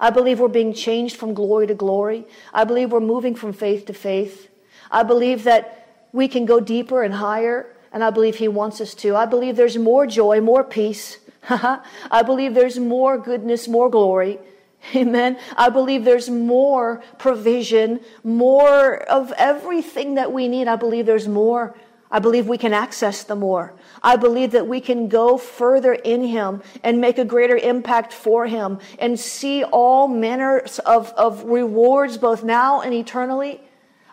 I 0.00 0.10
believe 0.10 0.40
we're 0.40 0.48
being 0.48 0.74
changed 0.74 1.16
from 1.16 1.34
glory 1.34 1.66
to 1.68 1.74
glory. 1.74 2.26
I 2.52 2.64
believe 2.64 2.90
we're 2.90 3.00
moving 3.00 3.34
from 3.34 3.52
faith 3.52 3.86
to 3.86 3.94
faith. 3.94 4.48
I 4.90 5.02
believe 5.02 5.44
that 5.44 6.06
we 6.12 6.28
can 6.28 6.46
go 6.46 6.60
deeper 6.60 7.02
and 7.02 7.14
higher. 7.14 7.66
And 7.92 8.02
I 8.02 8.10
believe 8.10 8.36
He 8.36 8.48
wants 8.48 8.80
us 8.80 8.94
to. 8.96 9.14
I 9.14 9.26
believe 9.26 9.56
there's 9.56 9.78
more 9.78 10.06
joy, 10.06 10.40
more 10.40 10.64
peace. 10.64 11.18
I 11.48 12.22
believe 12.24 12.54
there's 12.54 12.78
more 12.78 13.18
goodness, 13.18 13.68
more 13.68 13.88
glory. 13.88 14.40
Amen. 14.94 15.38
I 15.56 15.68
believe 15.68 16.04
there's 16.04 16.30
more 16.30 17.02
provision, 17.18 18.00
more 18.22 18.96
of 18.96 19.32
everything 19.36 20.14
that 20.14 20.32
we 20.32 20.48
need. 20.48 20.68
I 20.68 20.76
believe 20.76 21.06
there's 21.06 21.28
more. 21.28 21.76
I 22.10 22.20
believe 22.20 22.46
we 22.46 22.58
can 22.58 22.72
access 22.72 23.24
the 23.24 23.34
more. 23.34 23.74
I 24.02 24.16
believe 24.16 24.52
that 24.52 24.68
we 24.68 24.80
can 24.80 25.08
go 25.08 25.36
further 25.36 25.94
in 25.94 26.22
Him 26.22 26.62
and 26.82 27.00
make 27.00 27.18
a 27.18 27.24
greater 27.24 27.56
impact 27.56 28.12
for 28.12 28.46
Him 28.46 28.78
and 28.98 29.18
see 29.18 29.64
all 29.64 30.06
manners 30.06 30.78
of, 30.80 31.12
of 31.14 31.44
rewards 31.44 32.18
both 32.18 32.44
now 32.44 32.82
and 32.82 32.94
eternally. 32.94 33.60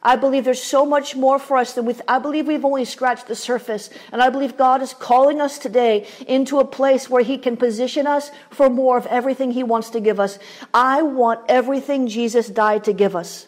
I 0.04 0.16
believe 0.16 0.46
there's 0.46 0.64
so 0.64 0.84
much 0.84 1.16
more 1.16 1.38
for 1.38 1.58
us 1.58 1.74
than 1.74 1.86
we, 1.86 1.96
I 2.08 2.18
believe 2.18 2.48
we've 2.48 2.66
only 2.66 2.86
scratched 2.86 3.28
the 3.28 3.36
surface. 3.36 3.92
And 4.12 4.22
I 4.22 4.30
believe 4.30 4.58
God 4.58 4.82
is 4.82 4.94
calling 4.94 5.40
us 5.40 5.60
today 5.60 6.08
into 6.28 6.60
a 6.60 6.66
place 6.66 7.08
where 7.08 7.22
He 7.22 7.38
can 7.38 7.56
position 7.56 8.08
us 8.08 8.32
for 8.50 8.70
more 8.70 8.98
of 8.98 9.06
everything 9.06 9.52
He 9.52 9.62
wants 9.62 9.92
to 9.92 10.00
give 10.00 10.20
us. 10.20 10.40
I 10.74 11.04
want 11.04 11.42
everything 11.48 12.08
Jesus 12.08 12.48
died 12.48 12.84
to 12.86 12.94
give 12.94 13.16
us. 13.16 13.48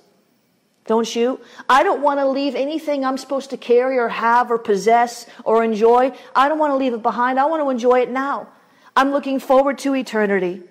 Don't 0.85 1.15
you? 1.15 1.39
I 1.67 1.81
don't 1.81 2.01
want 2.01 2.19
to 2.19 2.27
leave 2.27 2.55
anything 2.55 3.03
I'm 3.03 3.17
supposed 3.17 3.49
to 3.51 3.57
carry 3.57 3.97
or 3.97 4.09
have 4.09 4.51
or 4.51 4.59
possess 4.59 5.25
or 5.45 5.63
enjoy. 5.63 6.11
I 6.35 6.49
don't 6.49 6.59
want 6.59 6.71
to 6.71 6.77
leave 6.77 6.93
it 6.93 7.01
behind. 7.01 7.39
I 7.39 7.45
want 7.45 7.63
to 7.63 7.69
enjoy 7.69 8.01
it 8.01 8.11
now. 8.11 8.49
I'm 8.95 9.11
looking 9.11 9.39
forward 9.39 9.79
to 9.79 9.95
eternity. 9.95 10.61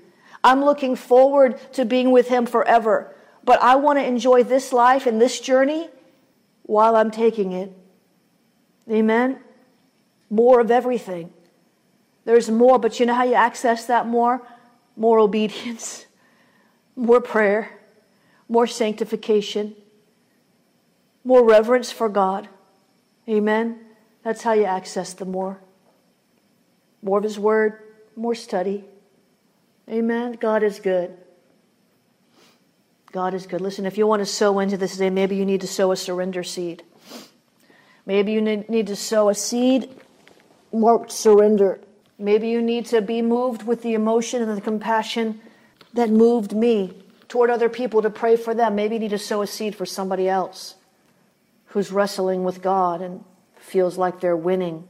I'm 0.44 0.64
looking 0.64 0.94
forward 0.94 1.58
to 1.72 1.84
being 1.84 2.12
with 2.12 2.28
Him 2.28 2.46
forever. 2.46 3.16
But 3.44 3.62
I 3.62 3.76
want 3.76 3.98
to 3.98 4.04
enjoy 4.04 4.44
this 4.44 4.72
life 4.72 5.06
and 5.06 5.20
this 5.20 5.40
journey 5.40 5.90
while 6.62 6.96
I'm 6.96 7.10
taking 7.10 7.52
it. 7.52 7.72
Amen? 8.90 9.40
More 10.30 10.60
of 10.60 10.70
everything. 10.70 11.32
There's 12.24 12.50
more, 12.50 12.78
but 12.78 13.00
you 13.00 13.06
know 13.06 13.14
how 13.14 13.24
you 13.24 13.34
access 13.34 13.86
that 13.86 14.06
more? 14.06 14.46
More 14.96 15.18
obedience, 15.18 16.06
more 16.96 17.20
prayer, 17.20 17.80
more 18.48 18.66
sanctification, 18.66 19.74
more 21.24 21.44
reverence 21.44 21.90
for 21.90 22.08
God. 22.08 22.48
Amen? 23.28 23.80
That's 24.22 24.42
how 24.42 24.52
you 24.52 24.64
access 24.64 25.12
the 25.14 25.24
more. 25.24 25.60
More 27.02 27.18
of 27.18 27.24
His 27.24 27.38
Word, 27.38 27.78
more 28.14 28.34
study. 28.34 28.84
Amen? 29.88 30.32
God 30.40 30.62
is 30.62 30.78
good. 30.78 31.16
God 33.12 33.34
is 33.34 33.46
good. 33.46 33.60
Listen, 33.60 33.84
if 33.84 33.98
you 33.98 34.06
want 34.06 34.20
to 34.20 34.26
sow 34.26 34.58
into 34.58 34.78
this 34.78 34.92
today, 34.92 35.10
maybe 35.10 35.36
you 35.36 35.44
need 35.44 35.60
to 35.60 35.66
sow 35.66 35.92
a 35.92 35.96
surrender 35.96 36.42
seed. 36.42 36.82
Maybe 38.06 38.32
you 38.32 38.40
need 38.40 38.86
to 38.86 38.96
sow 38.96 39.28
a 39.28 39.34
seed 39.34 39.88
marked 40.72 41.12
surrender. 41.12 41.78
Maybe 42.18 42.48
you 42.48 42.62
need 42.62 42.86
to 42.86 43.02
be 43.02 43.20
moved 43.20 43.64
with 43.64 43.82
the 43.82 43.92
emotion 43.92 44.42
and 44.42 44.56
the 44.56 44.62
compassion 44.62 45.40
that 45.92 46.08
moved 46.08 46.54
me 46.54 47.04
toward 47.28 47.50
other 47.50 47.68
people 47.68 48.00
to 48.00 48.10
pray 48.10 48.36
for 48.36 48.54
them. 48.54 48.74
Maybe 48.74 48.94
you 48.94 49.00
need 49.00 49.10
to 49.10 49.18
sow 49.18 49.42
a 49.42 49.46
seed 49.46 49.76
for 49.76 49.84
somebody 49.84 50.26
else 50.26 50.76
who's 51.66 51.92
wrestling 51.92 52.44
with 52.44 52.62
God 52.62 53.02
and 53.02 53.24
feels 53.56 53.98
like 53.98 54.20
they're 54.20 54.36
winning. 54.36 54.88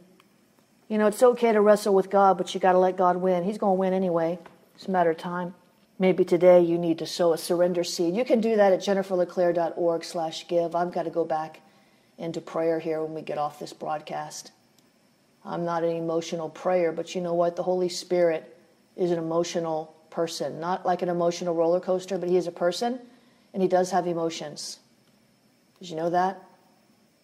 You 0.89 0.99
know, 0.99 1.09
it's 1.09 1.23
okay 1.23 1.53
to 1.53 1.61
wrestle 1.61 1.95
with 1.95 2.09
God, 2.09 2.39
but 2.39 2.55
you 2.55 2.61
got 2.61 2.73
to 2.73 2.79
let 2.79 2.97
God 2.97 3.17
win. 3.17 3.45
He's 3.45 3.59
going 3.59 3.77
to 3.77 3.81
win 3.81 3.93
anyway. 3.93 4.39
It's 4.77 4.87
a 4.87 4.91
matter 4.91 5.11
of 5.11 5.17
time. 5.17 5.55
Maybe 6.03 6.25
today 6.25 6.61
you 6.61 6.79
need 6.79 6.99
to 6.99 7.07
sow 7.07 7.33
a 7.33 7.39
surrender 7.39 7.85
seed. 7.85 8.17
You 8.17 8.25
can 8.25 8.41
do 8.41 8.57
that 8.57 8.73
at 8.73 8.81
jenniferleclaire.org 8.81 10.03
slash 10.03 10.49
give. 10.49 10.75
I've 10.75 10.93
got 10.93 11.05
to 11.05 11.11
go 11.11 11.25
back 11.25 11.61
into 12.19 12.41
prayer 12.41 12.81
here 12.81 13.01
when 13.05 13.15
we 13.15 13.23
get 13.23 13.39
off 13.39 13.61
this 13.61 13.73
broadcast. 13.73 14.51
I'm 15.45 15.65
not 15.65 15.85
an 15.85 15.95
emotional 15.95 16.49
prayer, 16.49 16.91
but 16.91 17.15
you 17.15 17.21
know 17.21 17.35
what? 17.35 17.55
The 17.55 17.63
Holy 17.63 17.89
Spirit 17.89 18.59
is 18.97 19.13
an 19.13 19.19
emotional 19.19 19.95
person. 20.11 20.59
Not 20.59 20.85
like 20.85 21.03
an 21.03 21.09
emotional 21.09 21.55
roller 21.55 21.79
coaster, 21.79 22.19
but 22.19 22.29
he 22.29 22.37
is 22.37 22.49
a 22.49 22.51
person 22.53 22.99
and 23.55 23.63
he 23.63 23.69
does 23.69 23.93
have 23.93 24.09
emotions. 24.09 24.81
Did 25.79 25.89
you 25.89 25.95
know 25.95 26.11
that? 26.11 26.43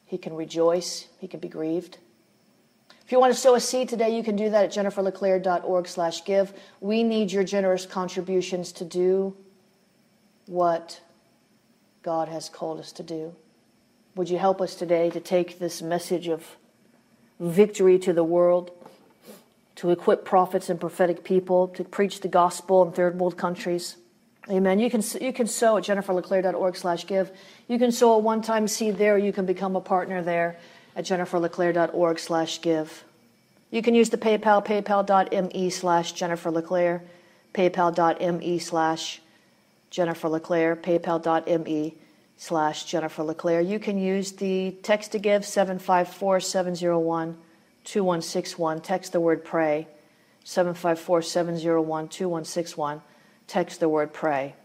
He 0.04 0.18
can 0.18 0.36
rejoice, 0.36 1.08
he 1.18 1.26
can 1.26 1.40
be 1.40 1.48
grieved. 1.48 1.98
If 3.08 3.12
you 3.12 3.20
want 3.20 3.32
to 3.32 3.40
sow 3.40 3.54
a 3.54 3.60
seed 3.60 3.88
today, 3.88 4.14
you 4.14 4.22
can 4.22 4.36
do 4.36 4.50
that 4.50 4.64
at 4.66 4.70
jenniferleclaire.org 4.70 5.88
slash 5.88 6.26
give. 6.26 6.52
We 6.78 7.02
need 7.02 7.32
your 7.32 7.42
generous 7.42 7.86
contributions 7.86 8.70
to 8.72 8.84
do 8.84 9.34
what 10.44 11.00
God 12.02 12.28
has 12.28 12.50
called 12.50 12.78
us 12.78 12.92
to 12.92 13.02
do. 13.02 13.34
Would 14.14 14.28
you 14.28 14.36
help 14.36 14.60
us 14.60 14.74
today 14.74 15.08
to 15.08 15.20
take 15.20 15.58
this 15.58 15.80
message 15.80 16.28
of 16.28 16.58
victory 17.40 17.98
to 18.00 18.12
the 18.12 18.22
world, 18.22 18.72
to 19.76 19.90
equip 19.90 20.26
prophets 20.26 20.68
and 20.68 20.78
prophetic 20.78 21.24
people, 21.24 21.68
to 21.68 21.84
preach 21.84 22.20
the 22.20 22.28
gospel 22.28 22.82
in 22.82 22.92
third 22.92 23.18
world 23.18 23.38
countries? 23.38 23.96
Amen. 24.50 24.78
You 24.78 24.90
can, 24.90 25.02
you 25.18 25.32
can 25.32 25.46
sow 25.46 25.78
at 25.78 25.84
jenniferleclaire.org 25.84 26.76
slash 26.76 27.06
give. 27.06 27.32
You 27.68 27.78
can 27.78 27.90
sow 27.90 28.12
a 28.12 28.18
one-time 28.18 28.68
seed 28.68 28.98
there. 28.98 29.16
You 29.16 29.32
can 29.32 29.46
become 29.46 29.76
a 29.76 29.80
partner 29.80 30.22
there 30.22 30.58
at 30.98 31.04
jenniferleclaire.org 31.04 32.18
slash 32.18 32.60
give. 32.60 33.04
You 33.70 33.82
can 33.82 33.94
use 33.94 34.10
the 34.10 34.18
PayPal, 34.18 34.66
paypal.me 34.66 35.70
slash 35.70 36.12
Jennifer 36.12 36.50
LeClaire, 36.50 37.04
paypal.me 37.54 38.58
slash 38.58 39.20
Jennifer 39.90 40.28
LeClaire, 40.28 40.74
paypal.me 40.74 41.94
slash 42.36 42.84
Jennifer 42.84 43.22
LeClaire. 43.22 43.60
You 43.60 43.78
can 43.78 43.96
use 43.96 44.32
the 44.32 44.72
text 44.82 45.12
to 45.12 45.20
give 45.20 45.46
754 45.46 46.40
701 46.40 47.38
2161. 47.84 48.80
Text 48.80 49.12
the 49.12 49.20
word 49.20 49.44
pray. 49.44 49.86
754 50.42 51.22
701 51.22 52.08
2161. 52.08 53.02
Text 53.46 53.78
the 53.78 53.88
word 53.88 54.12
pray. 54.12 54.56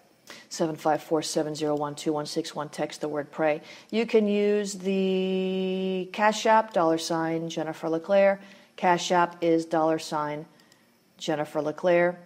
754-701-2161. 0.50 2.72
Text 2.72 3.02
the 3.02 3.08
word 3.08 3.32
pray. 3.32 3.62
You 3.92 4.06
can 4.06 4.28
use 4.28 4.74
the 4.76 6.10
Cash 6.14 6.46
App, 6.46 6.74
dollar 6.74 6.98
sign 6.98 7.50
Jennifer 7.50 7.90
LeClaire. 7.90 8.40
Cash 8.76 9.12
App 9.12 9.38
is 9.42 9.66
dollar 9.66 10.00
sign 10.00 10.46
Jennifer 11.18 11.62
LeClaire. 11.62 12.20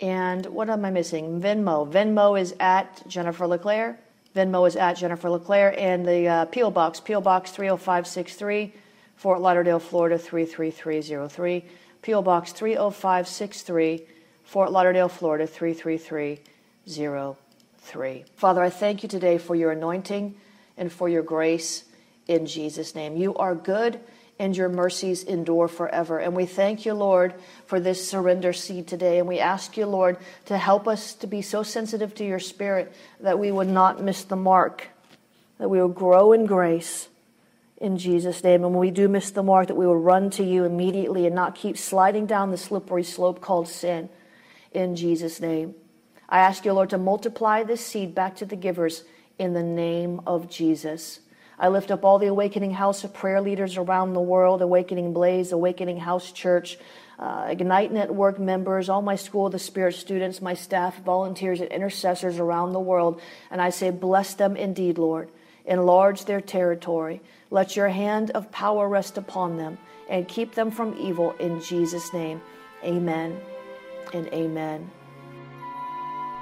And 0.00 0.44
what 0.46 0.68
am 0.70 0.84
I 0.84 0.90
missing? 0.90 1.40
Venmo. 1.40 1.88
Venmo 1.90 2.40
is 2.40 2.54
at 2.60 3.02
Jennifer 3.06 3.46
LeClaire. 3.46 3.98
Venmo 4.34 4.66
is 4.66 4.74
at 4.76 4.94
Jennifer 4.94 5.30
LeClaire. 5.30 5.78
And 5.78 6.06
the 6.06 6.28
uh. 6.28 6.70
Box, 6.70 7.00
P.O. 7.00 7.20
Box 7.20 7.50
30563, 7.52 8.72
Fort 9.16 9.40
Lauderdale, 9.40 9.78
Florida 9.78 10.18
33303. 10.18 11.64
P.O. 12.02 12.22
Box 12.22 12.52
30563, 12.52 14.04
Fort 14.42 14.72
Lauderdale, 14.72 15.08
Florida 15.08 15.46
33303 15.46 16.53
three. 16.86 18.24
Father, 18.36 18.62
I 18.62 18.70
thank 18.70 19.02
you 19.02 19.08
today 19.08 19.38
for 19.38 19.54
your 19.54 19.72
anointing 19.72 20.34
and 20.76 20.92
for 20.92 21.08
your 21.08 21.22
grace 21.22 21.84
in 22.26 22.46
Jesus' 22.46 22.94
name. 22.94 23.16
You 23.16 23.34
are 23.36 23.54
good 23.54 24.00
and 24.38 24.56
your 24.56 24.68
mercies 24.68 25.22
endure 25.22 25.68
forever. 25.68 26.18
And 26.18 26.34
we 26.34 26.46
thank 26.46 26.84
you, 26.84 26.94
Lord, 26.94 27.34
for 27.66 27.78
this 27.78 28.08
surrender 28.08 28.52
seed 28.52 28.88
today. 28.88 29.18
And 29.18 29.28
we 29.28 29.38
ask 29.38 29.76
you, 29.76 29.86
Lord, 29.86 30.18
to 30.46 30.58
help 30.58 30.88
us 30.88 31.14
to 31.14 31.26
be 31.26 31.40
so 31.40 31.62
sensitive 31.62 32.14
to 32.16 32.24
your 32.24 32.40
spirit 32.40 32.92
that 33.20 33.38
we 33.38 33.52
would 33.52 33.68
not 33.68 34.02
miss 34.02 34.24
the 34.24 34.36
mark, 34.36 34.88
that 35.58 35.68
we 35.68 35.80
will 35.80 35.88
grow 35.88 36.32
in 36.32 36.46
grace 36.46 37.08
in 37.76 37.96
Jesus' 37.96 38.42
name. 38.42 38.64
And 38.64 38.72
when 38.72 38.80
we 38.80 38.90
do 38.90 39.08
miss 39.08 39.30
the 39.30 39.42
mark, 39.42 39.68
that 39.68 39.76
we 39.76 39.86
will 39.86 39.98
run 39.98 40.30
to 40.30 40.42
you 40.42 40.64
immediately 40.64 41.26
and 41.26 41.34
not 41.34 41.54
keep 41.54 41.78
sliding 41.78 42.26
down 42.26 42.50
the 42.50 42.56
slippery 42.56 43.04
slope 43.04 43.40
called 43.40 43.68
sin 43.68 44.08
in 44.72 44.96
Jesus' 44.96 45.40
name. 45.40 45.74
I 46.28 46.40
ask 46.40 46.64
you, 46.64 46.72
Lord, 46.72 46.90
to 46.90 46.98
multiply 46.98 47.62
this 47.62 47.84
seed 47.84 48.14
back 48.14 48.36
to 48.36 48.46
the 48.46 48.56
givers 48.56 49.04
in 49.38 49.52
the 49.52 49.62
name 49.62 50.20
of 50.26 50.48
Jesus. 50.48 51.20
I 51.58 51.68
lift 51.68 51.90
up 51.90 52.04
all 52.04 52.18
the 52.18 52.26
Awakening 52.26 52.72
House 52.72 53.04
of 53.04 53.14
prayer 53.14 53.40
leaders 53.40 53.76
around 53.76 54.12
the 54.12 54.20
world, 54.20 54.60
Awakening 54.60 55.12
Blaze, 55.12 55.52
Awakening 55.52 55.98
House 55.98 56.32
Church, 56.32 56.78
uh, 57.18 57.46
Ignite 57.48 57.92
Network 57.92 58.40
members, 58.40 58.88
all 58.88 59.02
my 59.02 59.14
School 59.14 59.46
of 59.46 59.52
the 59.52 59.58
Spirit 59.58 59.94
students, 59.94 60.42
my 60.42 60.54
staff, 60.54 61.00
volunteers, 61.04 61.60
and 61.60 61.70
intercessors 61.70 62.38
around 62.38 62.72
the 62.72 62.80
world. 62.80 63.20
And 63.50 63.60
I 63.60 63.70
say, 63.70 63.90
bless 63.90 64.34
them 64.34 64.56
indeed, 64.56 64.98
Lord. 64.98 65.28
Enlarge 65.64 66.24
their 66.24 66.40
territory. 66.40 67.22
Let 67.50 67.76
your 67.76 67.88
hand 67.88 68.32
of 68.32 68.50
power 68.50 68.88
rest 68.88 69.16
upon 69.16 69.56
them 69.56 69.78
and 70.10 70.26
keep 70.26 70.54
them 70.54 70.70
from 70.70 70.98
evil 70.98 71.32
in 71.38 71.60
Jesus' 71.60 72.12
name. 72.12 72.40
Amen 72.82 73.40
and 74.12 74.26
amen. 74.28 74.90